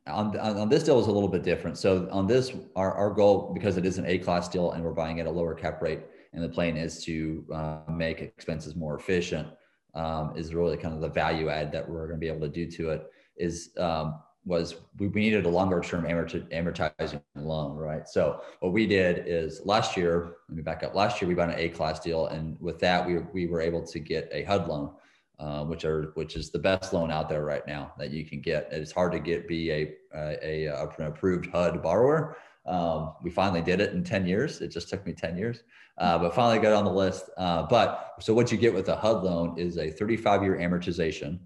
on, 0.08 0.38
on 0.38 0.70
this 0.70 0.84
deal 0.84 0.98
was 0.98 1.08
a 1.08 1.12
little 1.12 1.30
bit 1.30 1.44
different. 1.44 1.78
So 1.78 2.08
on 2.12 2.28
this, 2.28 2.52
our, 2.76 2.94
our 2.94 3.12
goal, 3.12 3.52
because 3.54 3.78
it 3.78 3.86
is 3.86 3.98
an 3.98 4.06
A 4.06 4.18
class 4.18 4.48
deal 4.48 4.72
and 4.72 4.84
we're 4.84 4.94
buying 4.94 5.20
at 5.20 5.28
a 5.28 5.32
lower 5.32 5.54
cap 5.54 5.82
rate, 5.82 6.02
and 6.34 6.44
the 6.44 6.50
plan 6.50 6.78
is 6.78 7.04
to 7.06 7.46
uh, 7.54 7.80
make 7.90 8.22
expenses 8.22 8.76
more 8.76 8.98
efficient 8.98 9.48
um, 9.96 10.34
is 10.36 10.54
really 10.54 10.78
kind 10.78 10.94
of 10.94 11.02
the 11.02 11.10
value 11.10 11.50
add 11.50 11.72
that 11.72 11.88
we're 11.88 12.08
going 12.08 12.20
to 12.20 12.26
be 12.26 12.28
able 12.28 12.42
to 12.42 12.50
do 12.50 12.70
to 12.70 12.90
it 12.92 13.10
is 13.38 13.72
um, 13.78 14.20
was 14.46 14.76
we, 14.98 15.08
we 15.08 15.22
needed 15.22 15.46
a 15.46 15.50
longer 15.50 15.82
term 15.82 16.06
amortizing 16.06 17.22
loan 17.36 17.76
right? 17.76 18.08
So 18.08 18.42
what 18.60 18.74
we 18.74 18.86
did 18.88 19.24
is 19.26 19.62
last 19.66 19.98
year 19.98 20.36
let 20.48 20.56
me 20.56 20.62
back 20.62 20.84
up. 20.84 20.96
Last 20.96 21.22
year 21.22 21.28
we 21.28 21.36
bought 21.36 21.50
an 21.50 21.60
a 21.60 21.70
class 21.70 22.00
deal 22.00 22.28
and 22.28 22.58
with 22.60 22.80
that 22.80 23.06
we, 23.06 23.18
we 23.34 23.48
were 23.48 23.62
able 23.62 23.86
to 23.88 24.00
get 24.00 24.30
a 24.32 24.44
hud 24.44 24.68
loan 24.68 24.92
uh, 25.40 25.64
which 25.64 25.86
are 25.86 26.12
which 26.16 26.36
is 26.36 26.52
the 26.52 26.60
best 26.60 26.94
loan 26.94 27.12
out 27.12 27.30
there 27.30 27.46
right 27.46 27.66
now 27.66 27.94
that 27.98 28.12
you 28.12 28.26
can 28.26 28.42
get. 28.42 28.68
It's 28.72 28.92
hard 28.92 29.12
to 29.14 29.20
get 29.20 29.48
be 29.48 29.72
a, 29.72 29.94
a, 30.14 30.68
a 30.68 30.90
an 30.98 31.06
approved 31.06 31.48
hud 31.48 31.82
borrower 31.82 32.38
um, 32.70 33.16
we 33.24 33.32
finally 33.32 33.62
did 33.62 33.82
it 33.82 33.94
in 33.94 34.04
10 34.04 34.28
years. 34.28 34.62
It 34.62 34.70
just 34.70 34.90
took 34.90 35.06
me 35.06 35.14
10 35.14 35.38
years, 35.38 35.64
uh, 35.98 36.20
but 36.20 36.36
finally 36.36 36.60
got 36.60 36.74
on 36.74 36.86
the 36.86 36.92
list. 36.92 37.30
Uh, 37.36 37.64
but 37.64 38.14
so 38.20 38.34
what 38.34 38.52
you 38.52 38.58
get 38.58 38.74
with 38.74 38.88
a 38.90 38.96
HUD 38.96 39.24
loan 39.24 39.58
is 39.58 39.78
a 39.78 39.90
35 39.90 40.44
year 40.44 40.58
amortization. 40.58 41.40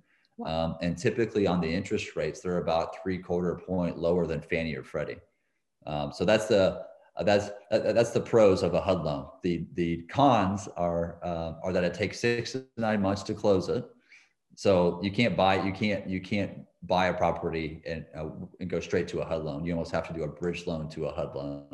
Um, 0.46 0.76
and 0.82 0.98
typically 0.98 1.48
on 1.48 1.62
the 1.62 1.74
interest 1.74 2.16
rates, 2.16 2.42
they're 2.42 2.58
about 2.58 3.02
three 3.02 3.20
quarter 3.20 3.56
point 3.66 3.98
lower 3.98 4.28
than 4.28 4.42
Fannie 4.42 4.76
or 4.76 4.84
Freddie. 4.84 5.20
Um, 5.86 6.12
so 6.12 6.26
that's 6.26 6.48
the 6.48 6.86
uh, 7.16 7.24
that's 7.24 7.52
that's 7.70 8.10
the 8.10 8.20
pros 8.20 8.64
of 8.64 8.74
a 8.74 8.82
HUD 8.82 9.04
loan. 9.04 9.28
The 9.44 9.68
the 9.76 10.02
cons 10.10 10.68
are 10.76 11.20
uh, 11.24 11.54
are 11.64 11.72
that 11.72 11.84
it 11.84 11.94
takes 11.94 12.20
six 12.20 12.54
to 12.54 12.66
nine 12.78 13.02
months 13.02 13.22
to 13.24 13.34
close 13.36 13.70
it. 13.70 13.86
So 14.56 15.00
you 15.04 15.12
can't 15.12 15.38
buy 15.38 15.60
it. 15.60 15.66
you 15.66 15.72
can't 15.72 16.10
you 16.10 16.20
can't 16.20 16.66
buy 16.84 17.08
a 17.08 17.14
property 17.14 17.82
and 17.86 18.06
uh, 18.16 18.30
and 18.60 18.70
go 18.70 18.80
straight 18.80 19.08
to 19.10 19.22
a 19.22 19.26
HUD 19.26 19.44
loan. 19.44 19.66
You 19.66 19.74
almost 19.74 19.92
have 19.92 20.08
to 20.08 20.14
do 20.14 20.24
a 20.24 20.28
bridge 20.28 20.68
loan 20.68 20.90
to 20.90 21.06
a 21.06 21.14
HUD 21.14 21.36
loan. 21.36 21.66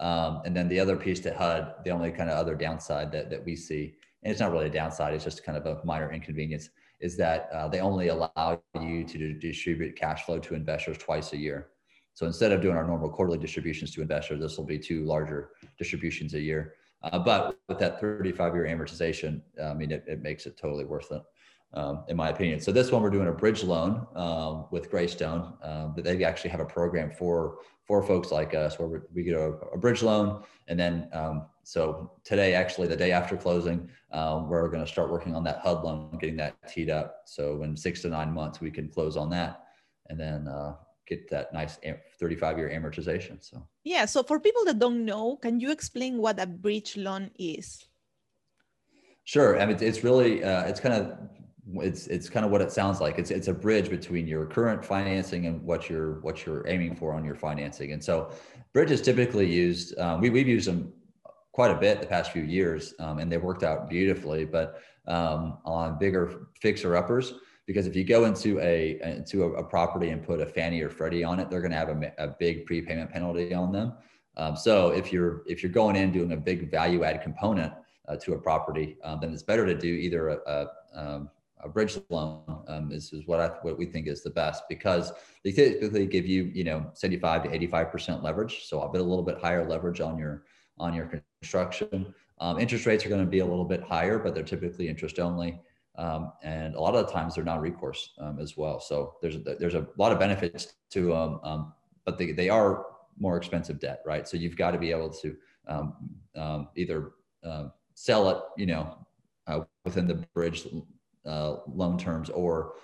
Um, 0.00 0.42
and 0.44 0.56
then 0.56 0.68
the 0.68 0.78
other 0.78 0.96
piece 0.96 1.20
to 1.20 1.34
HUD, 1.34 1.74
the 1.84 1.90
only 1.90 2.12
kind 2.12 2.30
of 2.30 2.38
other 2.38 2.54
downside 2.54 3.10
that 3.12 3.30
that 3.30 3.44
we 3.44 3.56
see, 3.56 3.94
and 4.22 4.30
it's 4.30 4.40
not 4.40 4.52
really 4.52 4.66
a 4.66 4.70
downside, 4.70 5.14
it's 5.14 5.24
just 5.24 5.44
kind 5.44 5.58
of 5.58 5.66
a 5.66 5.84
minor 5.84 6.12
inconvenience, 6.12 6.70
is 7.00 7.16
that 7.16 7.48
uh, 7.52 7.68
they 7.68 7.80
only 7.80 8.08
allow 8.08 8.62
you 8.80 9.04
to 9.04 9.34
distribute 9.34 9.96
cash 9.96 10.24
flow 10.24 10.38
to 10.38 10.54
investors 10.54 10.98
twice 10.98 11.32
a 11.32 11.36
year. 11.36 11.68
So 12.14 12.26
instead 12.26 12.50
of 12.50 12.60
doing 12.60 12.76
our 12.76 12.84
normal 12.86 13.10
quarterly 13.10 13.38
distributions 13.38 13.92
to 13.92 14.02
investors, 14.02 14.40
this 14.40 14.56
will 14.56 14.64
be 14.64 14.78
two 14.78 15.04
larger 15.04 15.50
distributions 15.78 16.34
a 16.34 16.40
year. 16.40 16.74
Uh, 17.02 17.18
but 17.18 17.58
with 17.68 17.78
that 17.78 18.00
35 18.00 18.54
year 18.54 18.64
amortization, 18.64 19.40
I 19.62 19.72
mean, 19.74 19.92
it, 19.92 20.04
it 20.08 20.20
makes 20.20 20.46
it 20.46 20.56
totally 20.56 20.84
worth 20.84 21.12
it. 21.12 21.22
Um, 21.74 22.04
in 22.08 22.16
my 22.16 22.30
opinion. 22.30 22.60
So 22.60 22.72
this 22.72 22.90
one 22.90 23.02
we're 23.02 23.10
doing 23.10 23.28
a 23.28 23.32
bridge 23.32 23.62
loan 23.62 24.06
um, 24.14 24.64
with 24.70 24.90
Greystone, 24.90 25.52
um, 25.62 25.92
but 25.94 26.02
they 26.02 26.24
actually 26.24 26.48
have 26.48 26.60
a 26.60 26.64
program 26.64 27.10
for 27.10 27.58
for 27.84 28.02
folks 28.02 28.32
like 28.32 28.54
us 28.54 28.78
where 28.78 29.02
we 29.14 29.22
get 29.22 29.34
a, 29.34 29.52
a 29.74 29.76
bridge 29.76 30.02
loan, 30.02 30.42
and 30.68 30.80
then 30.80 31.10
um, 31.12 31.44
so 31.68 32.12
today, 32.24 32.54
actually 32.54 32.88
the 32.88 32.96
day 32.96 33.12
after 33.12 33.36
closing, 33.36 33.90
um, 34.12 34.48
we're 34.48 34.68
going 34.68 34.82
to 34.82 34.90
start 34.90 35.10
working 35.10 35.36
on 35.36 35.44
that 35.44 35.58
HUD 35.58 35.84
loan, 35.84 36.16
getting 36.18 36.38
that 36.38 36.56
teed 36.66 36.88
up. 36.88 37.24
So 37.26 37.62
in 37.62 37.76
six 37.76 38.00
to 38.02 38.08
nine 38.08 38.32
months, 38.32 38.58
we 38.58 38.70
can 38.70 38.88
close 38.88 39.18
on 39.18 39.28
that, 39.36 39.64
and 40.08 40.18
then 40.18 40.48
uh, 40.48 40.76
get 41.06 41.28
that 41.28 41.52
nice 41.52 41.78
35 42.18 42.56
year 42.56 42.70
amortization. 42.70 43.36
So, 43.44 43.62
yeah. 43.84 44.06
So, 44.06 44.22
for 44.22 44.40
people 44.40 44.64
that 44.64 44.78
don't 44.78 45.04
know, 45.04 45.36
can 45.36 45.60
you 45.60 45.70
explain 45.70 46.16
what 46.16 46.40
a 46.40 46.46
bridge 46.46 46.96
loan 46.96 47.32
is? 47.38 47.84
Sure. 49.24 49.60
I 49.60 49.66
mean, 49.66 49.76
it's 49.78 50.02
really, 50.02 50.42
uh, 50.42 50.62
it's 50.62 50.80
kind 50.80 50.94
of, 50.94 51.18
it's 51.74 52.06
it's 52.06 52.28
kind 52.28 52.44
of 52.46 52.52
what 52.52 52.60
it 52.60 52.72
sounds 52.72 53.00
like. 53.00 53.18
It's 53.18 53.30
it's 53.30 53.48
a 53.48 53.52
bridge 53.52 53.90
between 53.90 54.26
your 54.26 54.46
current 54.46 54.84
financing 54.84 55.46
and 55.46 55.62
what 55.62 55.88
you're 55.88 56.20
what 56.20 56.46
you're 56.46 56.66
aiming 56.68 56.96
for 56.96 57.12
on 57.12 57.24
your 57.24 57.34
financing. 57.34 57.92
And 57.92 58.02
so, 58.02 58.30
bridge 58.72 58.90
is 58.90 59.02
typically 59.02 59.46
used. 59.46 59.98
Um, 59.98 60.20
we 60.20 60.30
we've 60.30 60.48
used 60.48 60.68
them 60.68 60.92
quite 61.52 61.70
a 61.70 61.74
bit 61.74 62.00
the 62.00 62.06
past 62.06 62.32
few 62.32 62.42
years, 62.42 62.94
um, 63.00 63.18
and 63.18 63.30
they've 63.30 63.42
worked 63.42 63.64
out 63.64 63.88
beautifully. 63.88 64.44
But 64.44 64.80
um, 65.06 65.58
on 65.64 65.98
bigger 65.98 66.46
fixer 66.60 66.96
uppers, 66.96 67.34
because 67.66 67.86
if 67.86 67.94
you 67.94 68.04
go 68.04 68.24
into 68.24 68.58
a 68.60 68.98
into 69.02 69.44
a, 69.44 69.52
a, 69.54 69.64
property 69.64 70.10
and 70.10 70.22
put 70.22 70.40
a 70.40 70.46
Fannie 70.46 70.80
or 70.80 70.88
Freddie 70.88 71.24
on 71.24 71.38
it, 71.38 71.50
they're 71.50 71.60
going 71.60 71.72
to 71.72 71.76
have 71.76 71.88
a, 71.88 72.12
a, 72.18 72.28
big 72.28 72.64
prepayment 72.64 73.10
penalty 73.10 73.52
on 73.54 73.72
them. 73.72 73.92
Um, 74.36 74.56
so 74.56 74.90
if 74.90 75.12
you're 75.12 75.42
if 75.46 75.62
you're 75.62 75.72
going 75.72 75.96
in 75.96 76.12
doing 76.12 76.32
a 76.32 76.36
big 76.36 76.70
value 76.70 77.04
add 77.04 77.22
component 77.22 77.72
uh, 78.08 78.16
to 78.16 78.34
a 78.34 78.38
property, 78.38 78.96
um, 79.04 79.18
then 79.20 79.32
it's 79.32 79.42
better 79.42 79.66
to 79.66 79.74
do 79.74 79.88
either 79.88 80.28
a, 80.28 80.38
a, 80.46 80.68
um, 80.94 81.30
a 81.60 81.68
bridge 81.68 81.98
loan 82.10 82.42
um, 82.68 82.92
is, 82.92 83.12
is 83.12 83.26
what 83.26 83.40
I 83.40 83.48
what 83.62 83.78
we 83.78 83.86
think 83.86 84.06
is 84.06 84.22
the 84.22 84.30
best 84.30 84.64
because 84.68 85.12
they 85.44 85.52
typically 85.52 86.06
give 86.06 86.26
you 86.26 86.44
you 86.54 86.64
know 86.64 86.90
75 86.94 87.44
to 87.44 87.54
85 87.54 87.92
percent 87.92 88.22
leverage, 88.22 88.66
so 88.66 88.80
a 88.82 88.90
bit 88.90 89.00
a 89.00 89.04
little 89.04 89.24
bit 89.24 89.38
higher 89.38 89.68
leverage 89.68 90.00
on 90.00 90.18
your 90.18 90.44
on 90.78 90.94
your 90.94 91.22
construction. 91.40 92.14
Um, 92.40 92.60
interest 92.60 92.86
rates 92.86 93.04
are 93.04 93.08
going 93.08 93.24
to 93.24 93.30
be 93.30 93.40
a 93.40 93.46
little 93.46 93.64
bit 93.64 93.82
higher, 93.82 94.18
but 94.18 94.34
they're 94.34 94.44
typically 94.44 94.88
interest 94.88 95.18
only. 95.18 95.60
Um, 95.96 96.32
and 96.44 96.76
a 96.76 96.80
lot 96.80 96.94
of 96.94 97.06
the 97.06 97.12
times 97.12 97.34
they're 97.34 97.44
non-recourse 97.44 98.12
um, 98.20 98.38
as 98.38 98.56
well. 98.56 98.78
So 98.78 99.14
there's 99.20 99.38
there's 99.58 99.74
a 99.74 99.86
lot 99.96 100.12
of 100.12 100.20
benefits 100.20 100.74
to 100.90 101.06
them, 101.08 101.40
um, 101.42 101.72
but 102.04 102.16
they, 102.18 102.30
they 102.32 102.48
are 102.48 102.86
more 103.18 103.36
expensive 103.36 103.80
debt, 103.80 104.00
right? 104.06 104.28
So 104.28 104.36
you've 104.36 104.56
got 104.56 104.70
to 104.70 104.78
be 104.78 104.92
able 104.92 105.10
to 105.10 105.36
um, 105.66 105.94
um, 106.36 106.68
either 106.76 107.12
uh, 107.44 107.64
sell 107.94 108.30
it, 108.30 108.38
you 108.56 108.66
know, 108.66 108.96
uh, 109.48 109.60
within 109.84 110.06
the 110.06 110.24
bridge 110.34 110.68
uh, 111.28 111.56
loan 111.66 111.98
terms, 111.98 112.30
or 112.30 112.74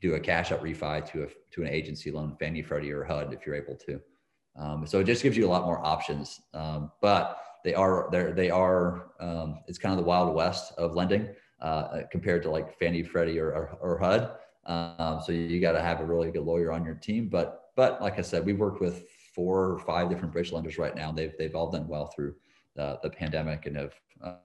do 0.00 0.14
a 0.14 0.20
cash 0.20 0.52
out 0.52 0.62
refi 0.62 1.10
to 1.12 1.24
a 1.24 1.26
to 1.50 1.62
an 1.62 1.68
agency 1.68 2.10
loan, 2.10 2.36
Fannie, 2.38 2.62
Freddie, 2.62 2.92
or 2.92 3.04
HUD 3.04 3.32
if 3.32 3.44
you're 3.44 3.56
able 3.56 3.76
to. 3.76 4.00
so 4.86 5.00
it 5.00 5.04
just 5.04 5.22
gives 5.22 5.36
you 5.36 5.46
a 5.46 5.50
lot 5.50 5.64
more 5.64 5.84
options, 5.84 6.40
but 7.00 7.42
they 7.64 7.74
are 7.74 8.08
they 8.12 8.32
they 8.32 8.50
are 8.50 9.10
it's 9.66 9.78
kind 9.78 9.92
of 9.92 9.98
the 9.98 10.04
wild 10.06 10.34
west 10.34 10.72
of 10.78 10.94
lending 10.94 11.28
uh, 11.60 12.02
compared 12.10 12.42
to 12.42 12.50
like 12.50 12.78
Fannie, 12.78 13.02
Freddie, 13.02 13.38
or, 13.38 13.48
or, 13.48 13.78
or 13.80 13.98
HUD. 13.98 14.30
Um, 14.66 15.20
so 15.24 15.32
you 15.32 15.60
got 15.60 15.72
to 15.72 15.82
have 15.82 16.00
a 16.00 16.04
really 16.04 16.30
good 16.30 16.44
lawyer 16.44 16.72
on 16.72 16.84
your 16.84 16.94
team. 16.94 17.28
But 17.28 17.70
but 17.76 18.00
like 18.02 18.18
I 18.18 18.22
said, 18.22 18.44
we've 18.44 18.58
worked 18.58 18.80
with 18.80 19.08
four 19.34 19.72
or 19.72 19.78
five 19.80 20.10
different 20.10 20.32
bridge 20.32 20.52
lenders 20.52 20.78
right 20.78 20.94
now. 20.94 21.10
They've 21.10 21.32
they've 21.38 21.54
all 21.54 21.70
done 21.70 21.88
well 21.88 22.06
through 22.14 22.34
the, 22.78 22.98
the 23.02 23.10
pandemic 23.10 23.66
and 23.66 23.76
have 23.76 23.92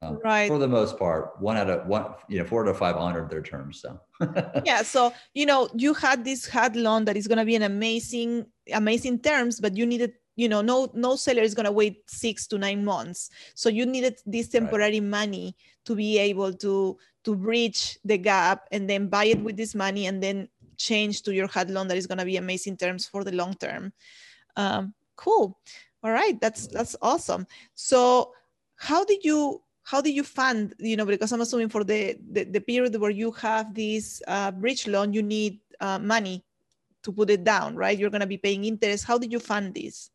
um, 0.01 0.19
right. 0.23 0.47
for 0.47 0.59
the 0.59 0.67
most 0.67 0.97
part 0.97 1.39
one 1.39 1.55
out 1.55 1.69
of 1.69 1.87
one 1.87 2.05
you 2.27 2.39
know 2.39 2.45
four 2.45 2.63
out 2.63 2.69
of 2.69 2.77
five 2.77 2.95
honored 2.95 3.29
their 3.29 3.41
terms 3.41 3.81
so 3.81 3.99
yeah 4.65 4.81
so 4.81 5.13
you 5.33 5.45
know 5.45 5.69
you 5.75 5.93
had 5.93 6.25
this 6.25 6.49
loan 6.73 7.05
that 7.05 7.15
is 7.15 7.27
going 7.27 7.37
to 7.37 7.45
be 7.45 7.55
an 7.55 7.63
amazing 7.63 8.45
amazing 8.73 9.19
terms 9.19 9.59
but 9.59 9.77
you 9.77 9.85
needed 9.85 10.13
you 10.35 10.49
know 10.49 10.61
no 10.61 10.89
no 10.93 11.15
seller 11.15 11.41
is 11.41 11.53
going 11.53 11.65
to 11.65 11.71
wait 11.71 12.03
six 12.07 12.47
to 12.47 12.57
nine 12.57 12.83
months 12.83 13.29
so 13.55 13.69
you 13.69 13.85
needed 13.85 14.19
this 14.25 14.49
temporary 14.49 14.99
right. 14.99 15.09
money 15.09 15.55
to 15.85 15.95
be 15.95 16.17
able 16.17 16.53
to 16.53 16.97
to 17.23 17.35
bridge 17.35 17.97
the 18.03 18.17
gap 18.17 18.67
and 18.71 18.89
then 18.89 19.07
buy 19.07 19.25
it 19.25 19.41
with 19.41 19.57
this 19.57 19.75
money 19.75 20.07
and 20.07 20.21
then 20.21 20.47
change 20.77 21.21
to 21.21 21.33
your 21.33 21.47
HUD 21.47 21.69
loan 21.69 21.87
that 21.87 21.97
is 21.97 22.07
going 22.07 22.17
to 22.17 22.25
be 22.25 22.37
amazing 22.37 22.77
terms 22.77 23.05
for 23.05 23.23
the 23.23 23.31
long 23.31 23.53
term 23.53 23.93
um, 24.55 24.93
cool 25.15 25.57
all 26.03 26.11
right 26.11 26.39
that's 26.41 26.67
that's 26.67 26.95
awesome. 27.01 27.47
So 27.75 28.33
how 28.75 29.05
did 29.05 29.23
you 29.23 29.61
how 29.83 30.01
did 30.01 30.11
you 30.11 30.23
fund 30.23 30.73
you 30.79 30.95
know 30.95 31.05
because 31.05 31.31
i'm 31.33 31.41
assuming 31.41 31.67
for 31.67 31.83
the 31.83 32.15
the, 32.31 32.45
the 32.45 32.61
period 32.61 32.95
where 32.95 33.11
you 33.11 33.31
have 33.31 33.73
this 33.75 34.21
uh, 34.27 34.49
bridge 34.49 34.87
loan 34.87 35.11
you 35.11 35.21
need 35.21 35.59
uh, 35.81 35.99
money 35.99 36.43
to 37.03 37.11
put 37.11 37.29
it 37.29 37.43
down 37.43 37.75
right? 37.75 37.97
You're 37.97 38.09
going 38.09 38.21
to 38.21 38.27
be 38.27 38.37
paying 38.37 38.65
interest. 38.65 39.05
How 39.05 39.17
did 39.17 39.31
you 39.31 39.39
fund 39.39 39.75
this? 39.75 40.09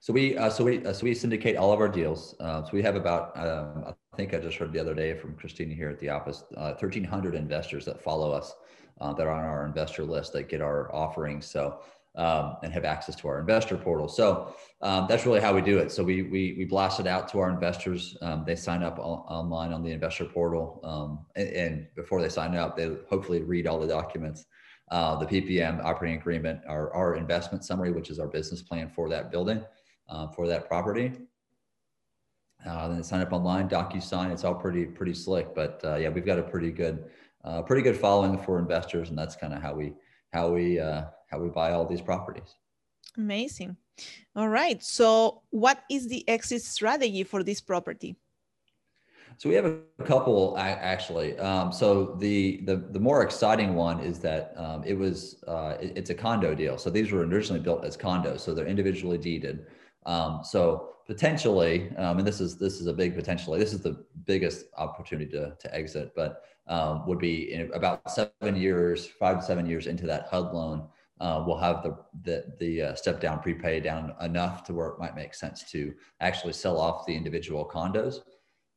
So 0.00 0.12
we 0.12 0.36
uh, 0.36 0.50
so 0.50 0.64
we 0.64 0.84
uh, 0.84 0.92
so 0.92 1.04
we 1.04 1.14
syndicate 1.14 1.56
all 1.56 1.72
of 1.72 1.80
our 1.80 1.88
deals. 1.88 2.34
Uh, 2.38 2.62
so 2.62 2.70
we 2.72 2.82
have 2.82 2.96
about 2.96 3.36
um, 3.36 3.94
I 4.12 4.16
think 4.16 4.34
I 4.34 4.38
just 4.38 4.56
heard 4.56 4.72
the 4.72 4.78
other 4.78 4.94
day 4.94 5.14
from 5.14 5.34
Christina 5.34 5.74
here 5.74 5.88
at 5.88 5.98
the 5.98 6.10
office, 6.10 6.44
1,300 6.50 7.34
uh, 7.34 7.38
investors 7.38 7.84
that 7.86 8.00
follow 8.00 8.30
us 8.30 8.54
uh, 9.00 9.12
that 9.14 9.26
are 9.26 9.32
on 9.32 9.44
our 9.44 9.66
investor 9.66 10.04
list 10.04 10.32
that 10.34 10.48
get 10.48 10.60
our 10.60 10.94
offerings. 10.94 11.46
So 11.46 11.80
um, 12.16 12.56
and 12.62 12.72
have 12.72 12.84
access 12.84 13.14
to 13.16 13.28
our 13.28 13.40
investor 13.40 13.76
portal. 13.76 14.08
So 14.08 14.54
um, 14.82 15.06
that's 15.08 15.26
really 15.26 15.40
how 15.40 15.54
we 15.54 15.62
do 15.62 15.78
it. 15.78 15.92
So 15.92 16.02
we 16.02 16.22
we 16.22 16.54
we 16.58 16.64
blast 16.64 17.00
it 17.00 17.06
out 17.06 17.28
to 17.28 17.38
our 17.40 17.50
investors. 17.50 18.16
Um, 18.22 18.44
they 18.46 18.56
sign 18.56 18.82
up 18.82 18.98
online 18.98 19.72
on 19.72 19.82
the 19.82 19.92
investor 19.92 20.24
portal, 20.24 20.80
um, 20.84 21.26
and, 21.36 21.48
and, 21.48 21.86
before 21.94 22.20
they 22.20 22.28
sign 22.28 22.54
up, 22.54 22.76
they 22.76 22.90
hopefully 23.08 23.42
read 23.42 23.66
all 23.66 23.78
the 23.80 23.86
documents. 23.86 24.46
Uh, 24.90 25.16
the 25.16 25.26
PPM 25.26 25.84
operating 25.84 26.16
agreement, 26.16 26.60
our, 26.68 26.94
our 26.94 27.16
investment 27.16 27.64
summary, 27.64 27.90
which 27.90 28.08
is 28.08 28.20
our 28.20 28.28
business 28.28 28.62
plan 28.62 28.88
for 28.88 29.08
that 29.08 29.32
building, 29.32 29.60
uh, 30.08 30.28
for 30.28 30.46
that 30.46 30.68
property. 30.68 31.10
Uh, 32.64 32.86
then 32.88 33.02
sign 33.02 33.20
up 33.20 33.32
online, 33.32 33.68
DocuSign. 33.68 34.30
It's 34.30 34.44
all 34.44 34.54
pretty 34.54 34.84
pretty 34.84 35.14
slick, 35.14 35.54
but 35.54 35.80
uh, 35.84 35.96
yeah, 35.96 36.08
we've 36.08 36.24
got 36.24 36.38
a 36.38 36.42
pretty 36.42 36.70
good 36.70 37.10
uh, 37.44 37.62
pretty 37.62 37.82
good 37.82 37.96
following 37.96 38.38
for 38.38 38.58
investors, 38.58 39.10
and 39.10 39.18
that's 39.18 39.36
kind 39.36 39.52
of 39.52 39.60
how 39.60 39.74
we 39.74 39.92
how 40.32 40.50
we 40.50 40.78
uh, 40.78 41.04
how 41.36 41.42
we 41.42 41.50
buy 41.50 41.72
all 41.72 41.86
these 41.86 42.00
properties. 42.00 42.54
Amazing. 43.16 43.76
All 44.34 44.48
right. 44.48 44.82
So, 44.82 45.42
what 45.50 45.82
is 45.90 46.08
the 46.08 46.28
exit 46.28 46.62
strategy 46.62 47.24
for 47.24 47.42
this 47.42 47.60
property? 47.60 48.16
So 49.38 49.50
we 49.50 49.54
have 49.54 49.66
a 49.66 50.04
couple 50.04 50.56
actually. 50.58 51.38
Um, 51.38 51.70
so 51.70 52.16
the, 52.18 52.62
the 52.64 52.76
the 52.76 52.98
more 52.98 53.22
exciting 53.22 53.74
one 53.74 54.00
is 54.00 54.18
that 54.20 54.54
um, 54.56 54.82
it 54.84 54.94
was 54.94 55.42
uh, 55.46 55.76
it, 55.78 55.92
it's 55.94 56.10
a 56.10 56.14
condo 56.14 56.54
deal. 56.54 56.78
So 56.78 56.88
these 56.88 57.12
were 57.12 57.20
originally 57.20 57.60
built 57.60 57.84
as 57.84 57.98
condos, 57.98 58.40
so 58.40 58.54
they're 58.54 58.66
individually 58.66 59.18
deeded. 59.18 59.66
Um, 60.06 60.40
so 60.42 60.94
potentially, 61.06 61.94
um, 61.96 62.18
and 62.18 62.26
this 62.26 62.40
is 62.40 62.56
this 62.56 62.80
is 62.80 62.86
a 62.86 62.94
big 62.94 63.14
potentially. 63.14 63.58
This 63.58 63.74
is 63.74 63.80
the 63.80 64.06
biggest 64.24 64.66
opportunity 64.78 65.30
to 65.32 65.54
to 65.58 65.74
exit, 65.74 66.12
but 66.16 66.42
um, 66.66 67.06
would 67.06 67.18
be 67.18 67.52
in 67.52 67.70
about 67.72 68.10
seven 68.10 68.56
years, 68.56 69.06
five 69.06 69.40
to 69.40 69.44
seven 69.44 69.66
years 69.66 69.86
into 69.86 70.06
that 70.06 70.28
HUD 70.30 70.54
loan. 70.54 70.88
Uh, 71.20 71.42
we'll 71.46 71.56
have 71.56 71.82
the 71.82 71.96
the, 72.24 72.44
the 72.60 72.82
uh, 72.82 72.94
step 72.94 73.20
down 73.20 73.40
prepay 73.40 73.80
down 73.80 74.14
enough 74.20 74.64
to 74.64 74.74
where 74.74 74.88
it 74.88 74.98
might 74.98 75.16
make 75.16 75.34
sense 75.34 75.70
to 75.70 75.94
actually 76.20 76.52
sell 76.52 76.78
off 76.78 77.06
the 77.06 77.14
individual 77.14 77.64
condos. 77.64 78.20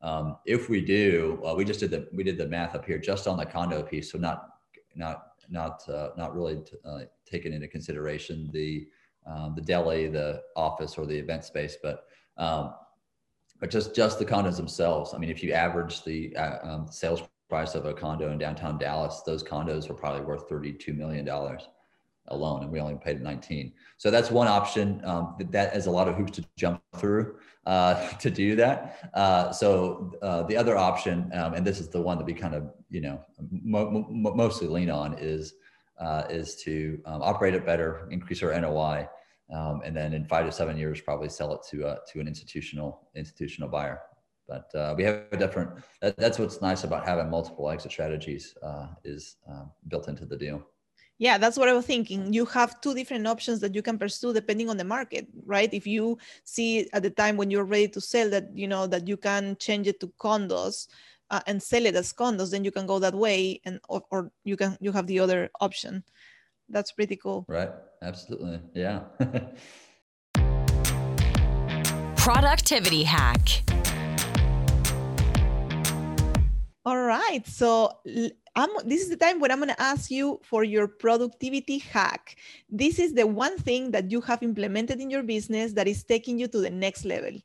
Um, 0.01 0.37
if 0.45 0.69
we 0.69 0.79
do, 0.79 1.37
well, 1.41 1.57
we 1.57 1.65
just 1.65 1.81
did 1.81 1.91
the 1.91 2.07
we 2.13 2.23
did 2.23 2.37
the 2.37 2.47
math 2.47 2.75
up 2.75 2.85
here 2.85 2.97
just 2.97 3.27
on 3.27 3.37
the 3.37 3.45
condo 3.45 3.83
piece, 3.83 4.11
so 4.11 4.17
not 4.17 4.47
not 4.95 5.23
not 5.49 5.87
uh, 5.89 6.09
not 6.17 6.33
really 6.33 6.61
uh, 6.85 7.01
taken 7.25 7.51
into 7.51 7.67
consideration 7.67 8.49
the 8.53 8.87
um, 9.27 9.53
the 9.55 9.61
deli, 9.61 10.07
the 10.07 10.41
office, 10.55 10.97
or 10.97 11.05
the 11.05 11.17
event 11.17 11.43
space, 11.43 11.77
but 11.83 12.05
um, 12.37 12.73
but 13.59 13.69
just 13.69 13.93
just 13.93 14.17
the 14.17 14.25
condos 14.25 14.55
themselves. 14.55 15.13
I 15.13 15.17
mean, 15.17 15.29
if 15.29 15.43
you 15.43 15.51
average 15.51 16.05
the 16.05 16.33
uh, 16.37 16.59
um, 16.63 16.87
sales 16.89 17.21
price 17.49 17.75
of 17.75 17.85
a 17.85 17.93
condo 17.93 18.31
in 18.31 18.37
downtown 18.37 18.77
Dallas, 18.77 19.23
those 19.25 19.43
condos 19.43 19.89
were 19.89 19.95
probably 19.95 20.21
worth 20.21 20.47
$32 20.47 20.95
million 20.95 21.27
alone, 22.29 22.63
and 22.63 22.71
we 22.71 22.79
only 22.79 22.95
paid 22.95 23.21
19. 23.21 23.73
So 23.97 24.09
that's 24.11 24.31
one 24.31 24.47
option. 24.47 25.01
Um, 25.05 25.35
that 25.51 25.75
is 25.75 25.85
a 25.85 25.91
lot 25.91 26.07
of 26.07 26.15
hoops 26.15 26.31
to 26.33 26.45
jump 26.57 26.81
through 26.95 27.35
uh, 27.65 28.07
to 28.19 28.29
do 28.29 28.55
that. 28.55 29.09
Uh, 29.13 29.51
so 29.51 30.11
uh, 30.21 30.43
the 30.43 30.57
other 30.57 30.77
option, 30.77 31.29
um, 31.33 31.53
and 31.53 31.65
this 31.65 31.79
is 31.79 31.89
the 31.89 32.01
one 32.01 32.17
that 32.17 32.25
we 32.25 32.33
kind 32.33 32.55
of 32.55 32.71
you 32.89 33.01
know 33.01 33.21
mo- 33.51 33.89
mo- 34.09 34.33
mostly 34.35 34.67
lean 34.67 34.89
on, 34.89 35.15
is 35.19 35.53
uh, 35.99 36.23
is 36.29 36.55
to 36.63 36.99
um, 37.05 37.21
operate 37.21 37.53
it 37.53 37.65
better, 37.65 38.07
increase 38.11 38.41
our 38.43 38.59
NOI, 38.59 39.07
um, 39.53 39.81
and 39.83 39.95
then 39.95 40.13
in 40.13 40.25
five 40.25 40.45
to 40.45 40.51
seven 40.51 40.77
years 40.77 41.01
probably 41.01 41.29
sell 41.29 41.53
it 41.53 41.61
to 41.69 41.87
a, 41.87 41.97
to 42.11 42.19
an 42.19 42.27
institutional 42.27 43.09
institutional 43.15 43.69
buyer. 43.69 44.01
But 44.47 44.73
uh, 44.73 44.95
we 44.97 45.03
have 45.03 45.25
a 45.31 45.37
different. 45.37 45.71
That, 46.01 46.17
that's 46.17 46.39
what's 46.39 46.61
nice 46.61 46.83
about 46.83 47.05
having 47.05 47.29
multiple 47.29 47.69
exit 47.69 47.91
strategies 47.91 48.55
uh, 48.63 48.87
is 49.03 49.37
built 49.87 50.07
into 50.07 50.25
the 50.25 50.37
deal. 50.37 50.63
Yeah, 51.19 51.37
that's 51.37 51.57
what 51.57 51.67
I 51.67 51.73
was 51.73 51.85
thinking. 51.85 52.31
You 52.31 52.45
have 52.45 52.79
two 52.79 52.93
different 52.93 53.27
options 53.27 53.59
that 53.59 53.75
you 53.75 53.81
can 53.81 53.99
pursue 53.99 54.33
depending 54.33 54.69
on 54.69 54.77
the 54.77 54.85
market, 54.85 55.27
right? 55.45 55.71
If 55.73 55.85
you 55.85 56.17
see 56.45 56.89
at 56.93 57.03
the 57.03 57.09
time 57.09 57.35
when 57.35 57.51
you're 57.51 57.65
ready 57.65 57.89
to 57.89 57.99
sell 57.99 58.29
that, 58.29 58.55
you 58.55 58.69
know, 58.69 58.87
that 58.87 59.05
you 59.05 59.17
can 59.17 59.57
change 59.59 59.87
it 59.87 59.99
to 59.99 60.07
condos 60.17 60.87
uh, 61.29 61.41
and 61.45 61.61
sell 61.61 61.85
it 61.85 61.95
as 61.95 62.13
condos, 62.13 62.51
then 62.51 62.63
you 62.63 62.71
can 62.71 62.87
go 62.87 62.99
that 62.99 63.13
way, 63.13 63.59
and 63.65 63.81
or, 63.89 64.01
or 64.11 64.31
you 64.45 64.55
can 64.55 64.77
you 64.79 64.93
have 64.93 65.07
the 65.07 65.19
other 65.19 65.51
option. 65.59 66.05
That's 66.69 66.93
pretty 66.93 67.17
cool. 67.17 67.45
Right. 67.49 67.71
Absolutely. 68.01 68.61
Yeah. 68.73 69.01
Productivity 72.15 73.03
hack. 73.03 73.63
All 76.85 76.97
right. 76.97 77.45
So 77.45 77.91
I'm, 78.59 78.69
this 78.85 79.01
is 79.01 79.09
the 79.09 79.15
time 79.15 79.39
when 79.39 79.51
I'm 79.51 79.59
going 79.59 79.69
to 79.69 79.81
ask 79.81 80.11
you 80.11 80.39
for 80.43 80.63
your 80.63 80.87
productivity 80.87 81.77
hack. 81.77 82.35
This 82.69 82.99
is 82.99 83.13
the 83.13 83.25
one 83.25 83.57
thing 83.57 83.91
that 83.91 84.11
you 84.11 84.19
have 84.21 84.43
implemented 84.43 84.99
in 84.99 85.09
your 85.09 85.23
business 85.23 85.71
that 85.73 85.87
is 85.87 86.03
taking 86.03 86.37
you 86.37 86.47
to 86.49 86.59
the 86.59 86.69
next 86.69 87.05
level. 87.05 87.39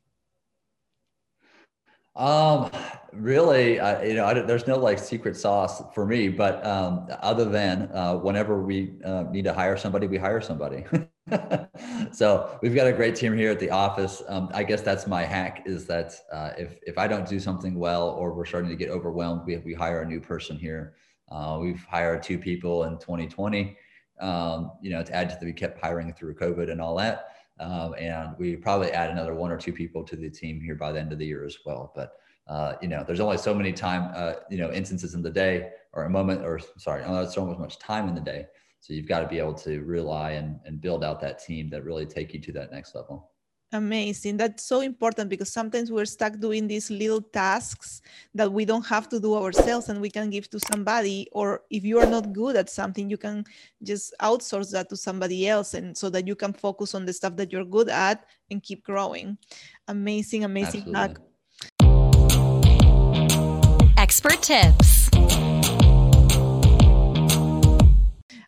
Um, 2.15 2.71
really, 3.11 3.79
uh, 3.79 4.01
you 4.01 4.13
know, 4.13 4.25
I, 4.25 4.33
there's 4.33 4.67
no 4.67 4.77
like 4.77 4.99
secret 4.99 5.35
sauce 5.35 5.83
for 5.93 6.05
me, 6.05 6.29
but 6.29 6.65
um, 6.65 7.07
other 7.21 7.45
than 7.45 7.89
uh, 7.93 8.15
whenever 8.15 8.61
we 8.61 8.93
uh, 9.03 9.23
need 9.31 9.43
to 9.45 9.53
hire 9.53 9.75
somebody, 9.75 10.07
we 10.07 10.17
hire 10.17 10.39
somebody. 10.39 10.85
so 12.11 12.57
we've 12.61 12.75
got 12.75 12.87
a 12.87 12.93
great 12.93 13.15
team 13.15 13.35
here 13.35 13.51
at 13.51 13.59
the 13.59 13.69
office. 13.69 14.23
Um, 14.29 14.49
I 14.53 14.63
guess 14.63 14.81
that's 14.81 15.07
my 15.07 15.23
hack 15.23 15.63
is 15.65 15.85
that 15.87 16.13
uh, 16.31 16.51
if 16.57 16.77
if 16.83 16.97
I 16.97 17.07
don't 17.07 17.27
do 17.27 17.39
something 17.39 17.75
well 17.75 18.09
or 18.11 18.33
we're 18.33 18.45
starting 18.45 18.69
to 18.69 18.77
get 18.77 18.89
overwhelmed, 18.89 19.41
we 19.45 19.57
we 19.57 19.73
hire 19.73 20.01
a 20.01 20.05
new 20.05 20.21
person 20.21 20.57
here. 20.57 20.95
Uh, 21.29 21.57
we've 21.61 21.83
hired 21.85 22.23
two 22.23 22.37
people 22.37 22.85
in 22.85 22.97
2020. 22.97 23.77
Um, 24.21 24.71
you 24.81 24.91
know, 24.91 25.03
to 25.03 25.13
add 25.13 25.29
to 25.29 25.37
the 25.39 25.45
we 25.45 25.53
kept 25.53 25.81
hiring 25.81 26.13
through 26.13 26.35
COVID 26.35 26.71
and 26.71 26.79
all 26.79 26.95
that. 26.95 27.35
Um, 27.59 27.95
and 27.97 28.35
we 28.37 28.55
probably 28.55 28.91
add 28.91 29.11
another 29.11 29.33
one 29.33 29.51
or 29.51 29.57
two 29.57 29.73
people 29.73 30.03
to 30.03 30.15
the 30.15 30.29
team 30.29 30.61
here 30.61 30.75
by 30.75 30.91
the 30.91 30.99
end 30.99 31.11
of 31.11 31.19
the 31.19 31.25
year 31.25 31.45
as 31.45 31.57
well. 31.65 31.91
But 31.95 32.13
uh, 32.47 32.73
you 32.81 32.87
know, 32.87 33.03
there's 33.05 33.19
only 33.19 33.37
so 33.37 33.53
many 33.53 33.73
time, 33.73 34.11
uh, 34.15 34.33
you 34.49 34.57
know, 34.57 34.71
instances 34.71 35.15
in 35.15 35.23
the 35.23 35.31
day 35.31 35.69
or 35.93 36.03
a 36.03 36.09
moment, 36.09 36.45
or 36.45 36.59
sorry, 36.77 37.01
there's 37.03 37.33
so 37.33 37.45
much 37.45 37.79
time 37.79 38.07
in 38.07 38.15
the 38.15 38.21
day. 38.21 38.45
So 38.81 38.93
you've 38.93 39.07
got 39.07 39.21
to 39.21 39.27
be 39.27 39.39
able 39.39 39.55
to 39.55 39.81
rely 39.81 40.31
and, 40.31 40.59
and 40.65 40.79
build 40.79 41.03
out 41.03 41.19
that 41.21 41.43
team 41.43 41.69
that 41.71 41.83
really 41.83 42.05
take 42.05 42.33
you 42.33 42.39
to 42.41 42.51
that 42.51 42.71
next 42.71 42.93
level. 42.93 43.31
Amazing. 43.75 44.37
That's 44.37 44.63
so 44.63 44.79
important 44.79 45.29
because 45.29 45.51
sometimes 45.51 45.91
we're 45.91 46.05
stuck 46.05 46.39
doing 46.39 46.65
these 46.65 46.89
little 46.89 47.21
tasks 47.21 48.01
that 48.33 48.49
we 48.49 48.63
don't 48.63 48.85
have 48.85 49.09
to 49.09 49.19
do 49.19 49.35
ourselves 49.35 49.89
and 49.89 49.99
we 49.99 50.09
can 50.09 50.29
give 50.29 50.49
to 50.51 50.59
somebody. 50.71 51.27
Or 51.33 51.63
if 51.69 51.83
you 51.83 51.99
are 51.99 52.05
not 52.05 52.31
good 52.31 52.55
at 52.55 52.69
something, 52.69 53.09
you 53.09 53.17
can 53.17 53.43
just 53.83 54.13
outsource 54.21 54.71
that 54.71 54.87
to 54.89 54.95
somebody 54.95 55.49
else 55.49 55.73
and 55.73 55.97
so 55.97 56.09
that 56.11 56.25
you 56.25 56.35
can 56.35 56.53
focus 56.53 56.95
on 56.95 57.05
the 57.05 57.11
stuff 57.11 57.35
that 57.35 57.51
you're 57.51 57.65
good 57.65 57.89
at 57.89 58.25
and 58.49 58.63
keep 58.63 58.85
growing. 58.85 59.37
Amazing, 59.89 60.45
amazing 60.45 60.93
hack. 60.93 61.17
Expert 63.97 64.41
tips. 64.41 64.94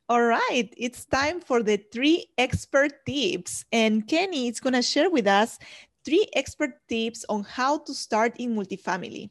All 0.10 0.24
right, 0.24 0.74
it's 0.78 1.04
time 1.04 1.41
for 1.41 1.62
the 1.62 1.78
three 1.91 2.28
expert 2.38 3.06
tips. 3.06 3.65
And 3.74 4.08
Kenny 4.08 4.48
is 4.48 4.62
going 4.62 4.74
to 4.74 4.82
share 4.82 5.10
with 5.10 5.28
us 5.28 5.60
three 6.06 6.26
expert 6.34 6.72
tips 6.88 7.26
on 7.28 7.43
how 7.43 7.80
to 7.80 7.93
start 7.93 8.34
in 8.39 8.56
multifamily. 8.56 9.30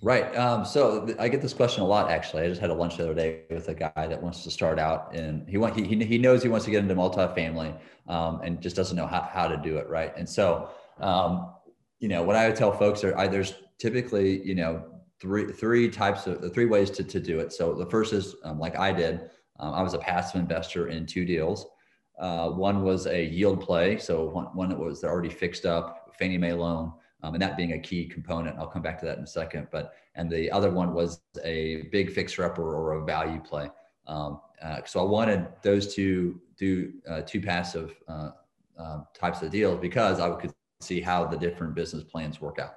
Right. 0.00 0.34
Um, 0.36 0.64
so 0.64 1.14
I 1.18 1.28
get 1.28 1.42
this 1.42 1.52
question 1.52 1.82
a 1.82 1.86
lot. 1.86 2.10
Actually, 2.10 2.44
I 2.44 2.48
just 2.48 2.60
had 2.60 2.70
a 2.70 2.74
lunch 2.74 2.96
the 2.96 3.04
other 3.04 3.14
day 3.14 3.42
with 3.50 3.68
a 3.68 3.74
guy 3.74 4.06
that 4.06 4.22
wants 4.22 4.42
to 4.44 4.50
start 4.50 4.78
out, 4.78 5.14
and 5.14 5.48
he 5.48 5.56
want 5.56 5.76
he 5.76 6.04
he 6.04 6.18
knows 6.18 6.42
he 6.42 6.48
wants 6.48 6.64
to 6.64 6.70
get 6.70 6.82
into 6.82 6.94
multifamily, 6.94 7.74
um, 8.08 8.40
and 8.42 8.60
just 8.60 8.76
doesn't 8.76 8.96
know 8.96 9.06
how, 9.06 9.22
how 9.22 9.48
to 9.48 9.56
do 9.56 9.76
it. 9.78 9.88
Right. 9.88 10.12
And 10.16 10.28
so, 10.28 10.70
um, 11.00 11.54
you 12.00 12.08
know, 12.08 12.22
what 12.22 12.36
I 12.36 12.48
would 12.48 12.56
tell 12.56 12.72
folks 12.72 13.04
are 13.04 13.16
I, 13.16 13.28
there's 13.28 13.54
typically 13.78 14.42
you 14.44 14.54
know 14.54 14.93
three 15.24 15.50
three 15.50 15.88
types 15.88 16.26
of 16.26 16.42
the 16.42 16.50
three 16.50 16.66
ways 16.66 16.90
to, 16.90 17.02
to 17.02 17.18
do 17.18 17.40
it. 17.40 17.52
So 17.52 17.74
the 17.74 17.86
first 17.86 18.12
is 18.12 18.36
um, 18.44 18.58
like 18.58 18.78
I 18.78 18.92
did. 18.92 19.30
Um, 19.58 19.72
I 19.72 19.82
was 19.82 19.94
a 19.94 19.98
passive 19.98 20.40
investor 20.40 20.88
in 20.88 21.06
two 21.06 21.24
deals. 21.24 21.66
Uh, 22.18 22.50
one 22.50 22.82
was 22.82 23.06
a 23.06 23.24
yield 23.24 23.60
play, 23.60 23.98
so 23.98 24.26
one, 24.26 24.46
one 24.46 24.68
that 24.68 24.78
was 24.78 25.02
already 25.02 25.30
fixed 25.30 25.64
up 25.64 26.12
Fannie 26.18 26.38
Mae 26.38 26.52
loan, 26.52 26.92
um, 27.22 27.34
and 27.34 27.42
that 27.42 27.56
being 27.56 27.72
a 27.72 27.78
key 27.78 28.06
component. 28.06 28.58
I'll 28.58 28.66
come 28.66 28.82
back 28.82 28.98
to 29.00 29.06
that 29.06 29.18
in 29.18 29.24
a 29.24 29.26
second. 29.26 29.68
But 29.72 29.94
and 30.14 30.30
the 30.30 30.50
other 30.50 30.70
one 30.70 30.92
was 30.92 31.20
a 31.42 31.88
big 31.90 32.12
fixer 32.12 32.44
upper 32.44 32.62
or 32.62 33.02
a 33.02 33.04
value 33.04 33.40
play. 33.40 33.68
Um, 34.06 34.40
uh, 34.62 34.80
so 34.84 35.00
I 35.00 35.08
wanted 35.08 35.48
those 35.62 35.94
two 35.94 36.40
do 36.58 36.92
uh, 37.08 37.22
two 37.22 37.40
passive 37.40 37.94
uh, 38.06 38.30
um, 38.78 39.06
types 39.14 39.42
of 39.42 39.50
deals 39.50 39.80
because 39.80 40.20
I 40.20 40.30
could 40.36 40.52
see 40.80 41.00
how 41.00 41.26
the 41.26 41.36
different 41.36 41.74
business 41.74 42.04
plans 42.04 42.40
work 42.40 42.58
out. 42.58 42.76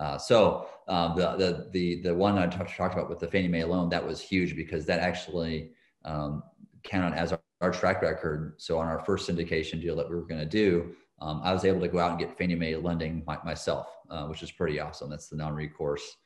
Uh, 0.00 0.16
so 0.16 0.66
um, 0.88 1.14
the, 1.14 1.36
the, 1.36 1.68
the, 1.72 2.02
the 2.02 2.14
one 2.14 2.38
I 2.38 2.46
talked, 2.46 2.94
about 2.94 3.10
with 3.10 3.18
the 3.18 3.28
Fannie 3.28 3.48
Mae 3.48 3.64
loan, 3.64 3.90
that 3.90 4.04
was 4.04 4.18
huge 4.18 4.56
because 4.56 4.86
that 4.86 5.00
actually 5.00 5.72
um, 6.06 6.42
counted 6.82 7.16
as 7.16 7.32
our, 7.32 7.40
our, 7.60 7.70
track 7.70 8.00
record. 8.00 8.54
So 8.56 8.78
on 8.78 8.88
our 8.88 9.04
first 9.04 9.28
syndication 9.28 9.78
deal 9.78 9.94
that 9.96 10.08
we 10.08 10.16
were 10.16 10.26
going 10.26 10.40
to 10.40 10.46
do, 10.46 10.94
um, 11.20 11.42
I 11.44 11.52
was 11.52 11.66
able 11.66 11.80
to 11.80 11.88
go 11.88 11.98
out 11.98 12.12
and 12.12 12.18
get 12.18 12.36
Fannie 12.38 12.54
Mae 12.54 12.76
lending 12.76 13.22
my, 13.26 13.38
myself, 13.44 13.88
uh, 14.08 14.24
which 14.24 14.42
is 14.42 14.50
pretty 14.50 14.80
awesome. 14.80 15.10
That's 15.10 15.28
the 15.28 15.36
non-recourse, 15.36 16.16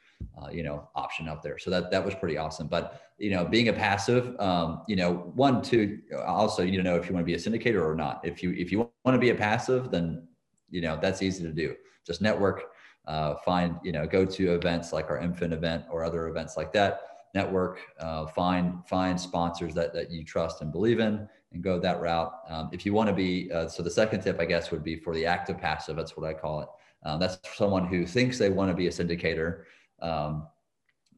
uh, 0.41 0.51
you 0.51 0.63
know, 0.63 0.89
option 0.95 1.29
out 1.29 1.43
there. 1.43 1.59
So 1.59 1.69
that, 1.71 1.91
that 1.91 2.05
was 2.05 2.15
pretty 2.15 2.39
awesome. 2.39 2.69
But, 2.69 3.03
you 3.19 3.31
know, 3.31 3.45
being 3.45 3.71
a 3.71 3.73
passive, 3.73 4.39
um, 4.39 4.83
you 4.87 4.95
know, 4.95 5.33
one, 5.35 5.63
two, 5.63 5.99
also, 6.25 6.63
you 6.63 6.71
need 6.71 6.77
to 6.77 6.83
know 6.85 6.95
if 6.95 7.09
you 7.09 7.13
want 7.13 7.27
to 7.27 7.31
be 7.31 7.35
a 7.35 7.39
syndicator 7.39 7.85
or 7.85 7.97
not. 7.97 8.21
If 8.23 8.41
you, 8.41 8.53
if 8.53 8.71
you 8.71 8.89
want 9.05 9.17
to 9.17 9.19
be 9.19 9.31
a 9.31 9.35
passive, 9.35 9.91
then, 9.91 10.29
you 10.71 10.81
know, 10.81 10.97
that's 11.03 11.23
easy 11.23 11.43
to 11.43 11.53
do. 11.53 11.75
Just 12.07 12.23
network, 12.23 12.74
uh, 13.07 13.35
find, 13.45 13.77
you 13.83 13.93
know, 13.93 14.07
go 14.07 14.25
to 14.25 14.55
events 14.55 14.93
like 14.93 15.11
our 15.11 15.21
MFIN 15.21 15.53
event 15.53 15.85
or 15.91 16.05
other 16.05 16.29
events 16.29 16.57
like 16.57 16.73
that, 16.73 17.01
network, 17.35 17.81
uh, 18.01 18.27
find, 18.27 18.87
find 18.87 19.21
sponsors 19.21 19.75
that, 19.75 19.93
that 19.93 20.11
you 20.11 20.25
trust 20.25 20.63
and 20.63 20.73
believe 20.73 21.01
in 21.01 21.29
and 21.53 21.63
go 21.63 21.79
that 21.79 22.01
route. 22.01 22.33
Um, 22.49 22.71
if 22.73 22.87
you 22.87 22.93
want 22.95 23.09
to 23.09 23.15
be, 23.15 23.51
uh, 23.53 23.69
so 23.69 23.83
the 23.83 23.91
second 23.91 24.23
tip, 24.23 24.41
I 24.41 24.45
guess, 24.45 24.71
would 24.71 24.83
be 24.83 24.97
for 24.97 25.15
the 25.15 25.27
active 25.27 25.59
passive. 25.59 25.97
That's 25.97 26.17
what 26.17 26.29
I 26.29 26.33
call 26.33 26.61
it. 26.61 26.69
Um, 27.05 27.21
that's 27.21 27.39
someone 27.57 27.87
who 27.87 28.07
thinks 28.07 28.39
they 28.39 28.51
want 28.51 28.71
to 28.71 28.75
be 28.75 28.87
a 28.87 28.91
syndicator, 28.91 29.65
um, 30.01 30.47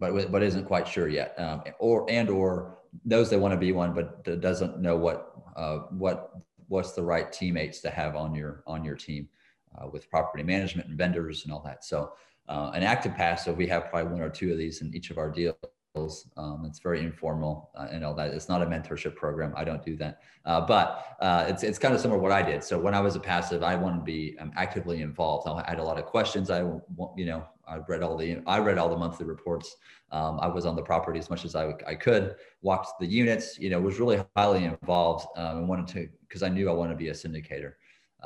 but, 0.01 0.33
but 0.33 0.43
isn't 0.43 0.65
quite 0.65 0.89
sure 0.89 1.09
yet. 1.09 1.39
Um, 1.39 1.63
or, 1.79 2.11
and, 2.11 2.29
or 2.29 2.79
knows 3.05 3.31
they 3.31 3.37
want 3.37 3.53
to 3.53 3.59
be 3.59 3.73
one, 3.73 3.95
but 3.95 4.25
doesn't 4.41 4.81
know 4.81 4.97
what, 4.97 5.33
uh, 5.55 5.79
what, 5.91 6.33
what's 6.69 6.93
the 6.93 7.03
right 7.03 7.33
teammates 7.33 7.81
to 7.81 7.91
have 7.91 8.17
on 8.17 8.35
your, 8.35 8.65
on 8.67 8.85
your 8.85 8.97
team 8.97 9.29
uh, 9.79 9.89
with 9.89 10.11
property 10.11 10.43
management 10.43 10.89
and 10.89 10.99
vendors 10.99 11.45
and 11.45 11.53
all 11.53 11.63
that. 11.65 11.85
So 11.85 12.13
uh, 12.49 12.71
an 12.75 12.83
active 12.83 13.15
passive, 13.15 13.57
we 13.57 13.67
have 13.67 13.91
probably 13.91 14.13
one 14.13 14.21
or 14.21 14.31
two 14.31 14.53
of 14.53 14.59
these 14.59 14.81
in 14.81 14.95
each 14.95 15.11
of 15.11 15.19
our 15.19 15.31
deals. 15.31 15.57
Um, 16.37 16.65
it's 16.67 16.79
very 16.79 17.01
informal 17.01 17.71
uh, 17.75 17.89
and 17.91 18.05
all 18.05 18.15
that. 18.15 18.35
It's 18.35 18.51
not 18.51 18.61
a 18.61 18.67
mentorship 18.67 19.17
program. 19.17 19.55
I 19.57 19.65
don't 19.65 19.83
do 19.83 19.97
that. 19.97 20.21
Uh, 20.45 20.61
but 20.61 21.17
uh, 21.21 21.47
it's, 21.49 21.63
it's 21.63 21.79
kind 21.79 21.95
of 21.95 22.01
similar 22.01 22.19
to 22.19 22.23
what 22.23 22.33
I 22.33 22.43
did. 22.43 22.63
So 22.63 22.79
when 22.79 22.95
I 22.95 23.01
was 23.01 23.17
a 23.17 23.21
passive, 23.21 23.63
I 23.63 23.77
wanted 23.77 24.01
to 24.01 24.05
be 24.05 24.37
um, 24.39 24.53
actively 24.57 25.01
involved. 25.01 25.49
I 25.49 25.69
had 25.69 25.79
a 25.79 25.83
lot 25.83 25.99
of 25.99 26.05
questions. 26.05 26.51
I, 26.51 26.61
you 27.17 27.25
know, 27.25 27.47
I 27.67 27.79
read 27.89 28.03
all 28.03 28.15
the, 28.17 28.43
I 28.47 28.59
read 28.59 28.77
all 28.77 28.91
the 28.91 28.97
monthly 28.97 29.25
reports. 29.25 29.75
Um, 30.13 30.39
I 30.39 30.47
was 30.47 30.67
on 30.67 30.77
the 30.77 30.83
property 30.83 31.19
as 31.19 31.31
much 31.31 31.45
as 31.45 31.57
I, 31.57 31.73
I 31.87 31.95
could, 31.95 32.37
walked 32.61 33.01
the 33.01 33.07
units, 33.07 33.59
you 33.59 33.71
know, 33.71 33.81
was 33.81 33.99
really 33.99 34.23
highly 34.37 34.65
involved 34.65 35.27
um, 35.37 35.59
and 35.59 35.69
wanted 35.69 35.89
to, 35.89 36.09
because 36.29 36.43
I 36.43 36.49
knew 36.49 36.69
I 36.69 36.75
wanted 36.75 36.93
to 36.93 36.99
be 36.99 37.09
a 37.09 37.13
syndicator. 37.13 37.73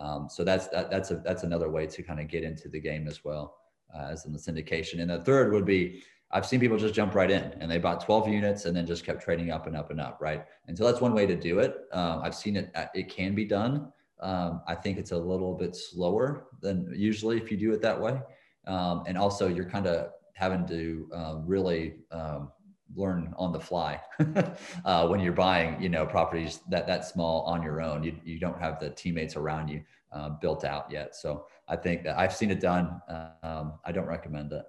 Um, 0.00 0.28
so 0.28 0.44
that's 0.44 0.68
that, 0.68 0.90
that's 0.90 1.10
a 1.10 1.16
that's 1.16 1.42
another 1.42 1.70
way 1.70 1.86
to 1.86 2.02
kind 2.02 2.20
of 2.20 2.28
get 2.28 2.42
into 2.42 2.68
the 2.68 2.80
game 2.80 3.06
as 3.06 3.24
well 3.24 3.58
uh, 3.94 4.08
as 4.10 4.24
in 4.24 4.32
the 4.32 4.38
syndication. 4.38 5.00
And 5.00 5.10
the 5.10 5.22
third 5.22 5.52
would 5.52 5.66
be 5.66 6.02
I've 6.32 6.46
seen 6.46 6.60
people 6.60 6.78
just 6.78 6.94
jump 6.94 7.14
right 7.14 7.30
in 7.30 7.42
and 7.60 7.70
they 7.70 7.78
bought 7.78 8.04
12 8.04 8.28
units 8.28 8.64
and 8.64 8.76
then 8.76 8.86
just 8.86 9.04
kept 9.04 9.22
trading 9.22 9.50
up 9.50 9.66
and 9.66 9.76
up 9.76 9.90
and 9.90 10.00
up, 10.00 10.18
right? 10.20 10.44
And 10.68 10.78
so 10.78 10.84
that's 10.84 11.00
one 11.00 11.12
way 11.12 11.26
to 11.26 11.34
do 11.34 11.58
it. 11.58 11.76
Um, 11.92 12.20
I've 12.22 12.36
seen 12.36 12.56
it; 12.56 12.70
uh, 12.74 12.86
it 12.94 13.08
can 13.08 13.34
be 13.34 13.44
done. 13.44 13.92
Um, 14.20 14.62
I 14.68 14.74
think 14.74 14.98
it's 14.98 15.12
a 15.12 15.16
little 15.18 15.54
bit 15.54 15.74
slower 15.74 16.46
than 16.60 16.92
usually 16.94 17.36
if 17.36 17.50
you 17.50 17.56
do 17.56 17.72
it 17.72 17.82
that 17.82 18.00
way. 18.00 18.20
Um, 18.66 19.04
and 19.06 19.18
also, 19.18 19.48
you're 19.48 19.68
kind 19.68 19.86
of 19.86 20.10
having 20.34 20.66
to 20.68 21.08
um, 21.12 21.44
really 21.46 21.96
um, 22.12 22.50
learn 22.94 23.34
on 23.38 23.52
the 23.52 23.60
fly 23.60 24.00
uh, 24.84 25.06
when 25.08 25.20
you're 25.20 25.32
buying, 25.32 25.80
you 25.80 25.88
know, 25.88 26.06
properties 26.06 26.60
that 26.68 26.86
that 26.86 27.04
small 27.04 27.42
on 27.42 27.62
your 27.62 27.80
own. 27.80 28.02
You 28.02 28.16
you 28.24 28.38
don't 28.38 28.58
have 28.58 28.80
the 28.80 28.90
teammates 28.90 29.36
around 29.36 29.68
you 29.68 29.82
uh, 30.12 30.30
built 30.30 30.64
out 30.64 30.90
yet. 30.90 31.14
So 31.14 31.46
I 31.68 31.76
think 31.76 32.04
that 32.04 32.18
I've 32.18 32.34
seen 32.34 32.50
it 32.50 32.60
done. 32.60 33.00
Um, 33.42 33.74
I 33.84 33.92
don't 33.92 34.06
recommend 34.06 34.52
it. 34.52 34.64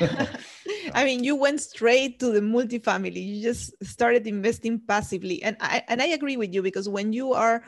I 0.94 1.04
mean, 1.04 1.22
you 1.22 1.36
went 1.36 1.60
straight 1.60 2.18
to 2.20 2.32
the 2.32 2.40
multifamily. 2.40 3.24
You 3.24 3.42
just 3.42 3.72
started 3.84 4.26
investing 4.26 4.80
passively, 4.80 5.42
and 5.42 5.56
I 5.60 5.82
and 5.88 6.02
I 6.02 6.06
agree 6.06 6.36
with 6.36 6.52
you 6.52 6.62
because 6.62 6.88
when 6.88 7.12
you 7.12 7.32
are 7.32 7.62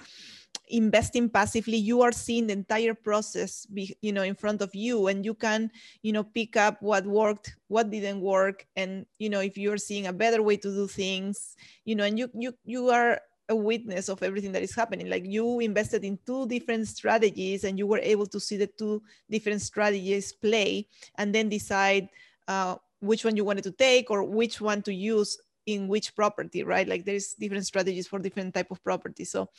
investing 0.72 1.28
passively 1.28 1.76
you 1.76 2.00
are 2.02 2.12
seeing 2.12 2.46
the 2.46 2.52
entire 2.52 2.94
process 2.94 3.66
be, 3.66 3.94
you 4.00 4.12
know 4.12 4.22
in 4.22 4.35
front 4.35 4.62
of 4.62 4.74
you 4.74 5.06
and 5.08 5.24
you 5.24 5.35
can 5.35 5.70
you 6.02 6.12
know 6.12 6.24
pick 6.24 6.56
up 6.56 6.80
what 6.80 7.04
worked 7.06 7.54
what 7.68 7.90
didn't 7.90 8.20
work 8.20 8.66
and 8.76 9.06
you 9.18 9.28
know 9.28 9.40
if 9.40 9.56
you're 9.56 9.76
seeing 9.76 10.06
a 10.06 10.12
better 10.12 10.42
way 10.42 10.56
to 10.56 10.68
do 10.68 10.87
things 10.87 11.56
you 11.85 11.94
know 11.94 12.04
and 12.04 12.18
you 12.18 12.28
you 12.35 12.52
you 12.64 12.88
are 12.88 13.20
a 13.48 13.56
witness 13.56 14.08
of 14.08 14.22
everything 14.22 14.52
that 14.52 14.62
is 14.62 14.74
happening. 14.74 15.11
Like 15.11 15.24
you 15.26 15.61
invested 15.61 16.04
in 16.04 16.18
two 16.24 16.46
different 16.48 16.88
strategies 16.88 17.64
and 17.64 17.78
you 17.78 17.87
were 17.87 17.98
able 17.98 18.26
to 18.26 18.40
see 18.40 18.56
the 18.56 18.66
two 18.66 19.02
different 19.28 19.61
strategies 19.61 20.32
play 20.32 20.88
and 21.16 21.35
then 21.35 21.48
decide 21.48 22.08
uh, 22.48 22.76
which 23.00 23.24
one 23.24 23.37
you 23.37 23.44
wanted 23.44 23.64
to 23.64 23.72
take 23.72 24.11
or 24.11 24.24
which 24.24 24.61
one 24.61 24.80
to 24.82 24.94
use 24.94 25.38
in 25.66 25.88
which 25.88 26.14
property 26.14 26.62
right? 26.62 26.88
Like 26.88 27.05
there's 27.05 27.35
different 27.35 27.66
strategies 27.66 28.07
for 28.07 28.18
different 28.18 28.55
type 28.55 28.70
of 28.70 28.83
property. 28.83 29.25
So 29.25 29.51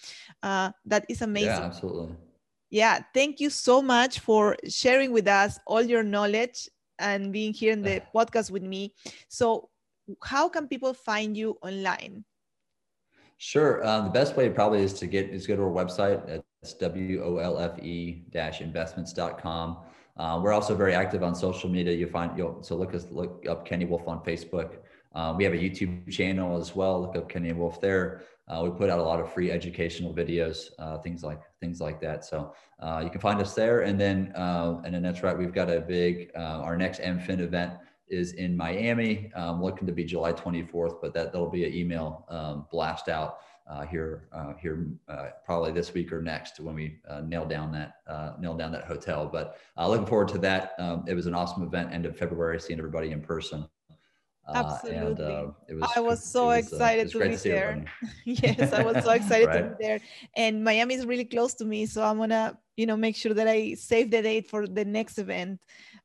uh, 0.42 0.72
that 0.86 1.06
is 1.10 1.22
amazing. 1.22 1.50
yeah 1.50 1.62
absolutely. 1.62 2.16
Yeah 2.70 3.04
thank 3.14 3.40
you 3.40 3.50
so 3.50 3.82
much 3.82 4.20
for 4.20 4.58
sharing 4.68 5.12
with 5.12 5.28
us 5.28 5.60
all 5.68 5.82
your 5.82 6.04
knowledge 6.04 6.70
and 7.00 7.32
being 7.32 7.54
here 7.54 7.74
in 7.74 7.82
the 7.82 8.02
podcast 8.16 8.52
with 8.52 8.64
me. 8.64 8.94
So 9.30 9.70
how 10.24 10.50
can 10.50 10.68
people 10.68 10.94
find 10.94 11.38
you 11.38 11.58
online? 11.62 12.26
Sure 13.38 13.86
um, 13.86 14.06
the 14.06 14.12
best 14.12 14.38
way 14.38 14.50
probably 14.50 14.84
is 14.84 14.94
to 14.94 15.08
get 15.08 15.30
is 15.30 15.48
go 15.48 15.56
to 15.56 15.64
our 15.64 15.72
website. 15.72 16.42
It's 16.62 16.76
wolfe-investments.com 16.82 19.78
uh, 20.16 20.40
we're 20.44 20.54
also 20.54 20.76
very 20.76 20.94
active 20.94 21.24
on 21.24 21.34
social 21.34 21.70
media. 21.70 21.94
You 21.94 22.08
find 22.08 22.38
you'll 22.38 22.62
so 22.62 22.76
look 22.76 22.94
us 22.94 23.08
look 23.10 23.46
up 23.50 23.66
kenny 23.66 23.86
Wolfe 23.86 24.08
on 24.08 24.24
facebook 24.24 24.78
uh, 25.14 25.34
we 25.36 25.44
have 25.44 25.54
a 25.54 25.58
YouTube 25.58 26.10
channel 26.12 26.60
as 26.60 26.76
well. 26.76 27.02
Look 27.02 27.16
up 27.16 27.30
Kenny 27.30 27.50
and 27.50 27.60
Wolfe 27.60 27.80
there. 27.80 28.24
Uh, 28.48 28.62
we 28.64 28.72
put 28.72 28.90
out 28.90 29.00
a 29.00 29.04
lot 29.04 29.20
of 29.20 29.32
free 29.32 29.52
educational 29.52 30.14
videos, 30.14 30.70
uh, 30.78 30.98
things 30.98 31.24
like 31.24 31.42
things 31.62 31.80
like 31.80 32.02
that. 32.02 32.26
So 32.26 32.54
uh, 32.80 33.02
you 33.04 33.10
can 33.10 33.22
find 33.22 33.40
us 33.40 33.54
there. 33.54 33.82
And 33.82 34.00
then 34.00 34.34
uh, 34.36 34.82
and 34.84 34.94
then 34.94 35.02
that's 35.02 35.24
right. 35.24 35.38
We've 35.38 35.54
got 35.54 35.70
a 35.70 35.80
big 35.80 36.32
uh, 36.36 36.62
our 36.62 36.76
next 36.76 37.02
MFIN 37.02 37.40
event 37.40 37.74
is 38.10 38.34
in 38.34 38.58
Miami. 38.58 39.32
Um, 39.34 39.62
looking 39.62 39.88
to 39.88 39.94
be 39.94 40.04
July 40.04 40.34
24th, 40.34 41.00
but 41.02 41.14
that 41.14 41.32
that'll 41.32 41.50
be 41.50 41.66
an 41.66 41.74
email 41.74 42.26
um, 42.30 42.68
blast 42.72 43.08
out 43.08 43.38
here 43.90 44.28
here 44.60 44.88
probably 45.46 45.72
this 45.72 45.94
week 45.94 46.12
or 46.12 46.22
next 46.22 46.60
when 46.60 46.76
we 46.76 47.00
nail 47.24 47.46
down 47.46 47.72
that 47.72 48.02
nail 48.42 48.56
down 48.56 48.74
that 48.74 48.84
hotel. 48.84 49.30
But 49.32 49.58
looking 49.78 50.06
forward 50.06 50.28
to 50.30 50.38
that. 50.40 50.74
Um, 50.80 51.06
it 51.08 51.14
was 51.14 51.28
an 51.28 51.34
awesome 51.34 51.64
event, 51.64 51.94
end 51.94 52.06
of 52.06 52.18
February, 52.18 52.60
seeing 52.60 52.78
everybody 52.78 53.12
in 53.12 53.22
person. 53.22 53.66
Absolutely. 54.48 55.26
Uh, 55.26 55.52
and, 55.70 55.84
uh, 55.84 55.86
was, 55.88 55.92
I 55.96 56.00
was 56.00 56.24
so 56.24 56.48
was, 56.48 56.56
uh, 56.56 56.76
excited 56.76 57.10
to 57.12 57.20
be 57.20 57.38
to 57.38 57.44
there. 57.44 57.86
yes, 58.26 58.74
I 58.74 58.84
was 58.84 59.04
so 59.04 59.12
excited 59.12 59.48
right. 59.48 59.62
to 59.62 59.70
be 59.70 59.76
there. 59.80 60.00
And 60.36 60.64
Miami 60.64 60.96
is 60.96 61.06
really 61.06 61.26
close 61.26 61.54
to 61.56 61.66
me, 61.66 61.86
so 61.86 62.04
I'm 62.04 62.18
gonna, 62.18 62.58
you 62.76 62.86
know, 62.86 62.98
make 62.98 63.16
sure 63.16 63.34
that 63.34 63.48
I 63.48 63.74
save 63.76 64.12
the 64.12 64.22
date 64.22 64.50
for 64.50 64.68
the 64.68 64.86
next 64.86 65.18
event. 65.18 65.62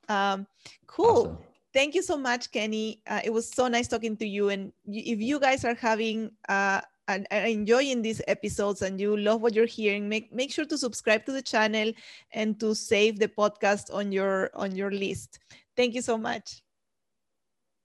Um, 0.09 0.47
cool. 0.87 1.21
Awesome. 1.21 1.39
Thank 1.75 1.95
you 1.95 2.03
so 2.03 2.17
much, 2.17 2.51
Kenny. 2.51 3.03
Uh, 3.07 3.21
it 3.25 3.31
was 3.31 3.51
so 3.51 3.69
nice 3.69 3.89
talking 3.89 4.17
to 4.17 4.27
you. 4.27 4.49
And 4.49 4.73
if 4.87 5.21
you 5.21 5.39
guys 5.39 5.65
are 5.65 5.75
having 5.75 6.31
uh, 6.49 6.81
and 7.09 7.27
enjoying 7.33 8.03
these 8.03 8.21
episodes 8.29 8.83
and 8.83 9.01
you 9.01 9.17
love 9.17 9.41
what 9.41 9.55
you're 9.55 9.67
hearing 9.67 10.09
make 10.09 10.33
make 10.33 10.53
sure 10.53 10.67
to 10.67 10.77
subscribe 10.77 11.25
to 11.25 11.33
the 11.33 11.43
channel 11.43 11.91
and 12.33 12.61
to 12.61 12.75
save 12.75 13.19
the 13.19 13.29
podcast 13.29 13.93
on 13.93 14.13
your 14.13 14.51
on 14.55 14.77
your 14.77 14.91
list 14.91 15.39
thank 15.75 15.95
you 15.95 16.03
so 16.03 16.19
much 16.19 16.63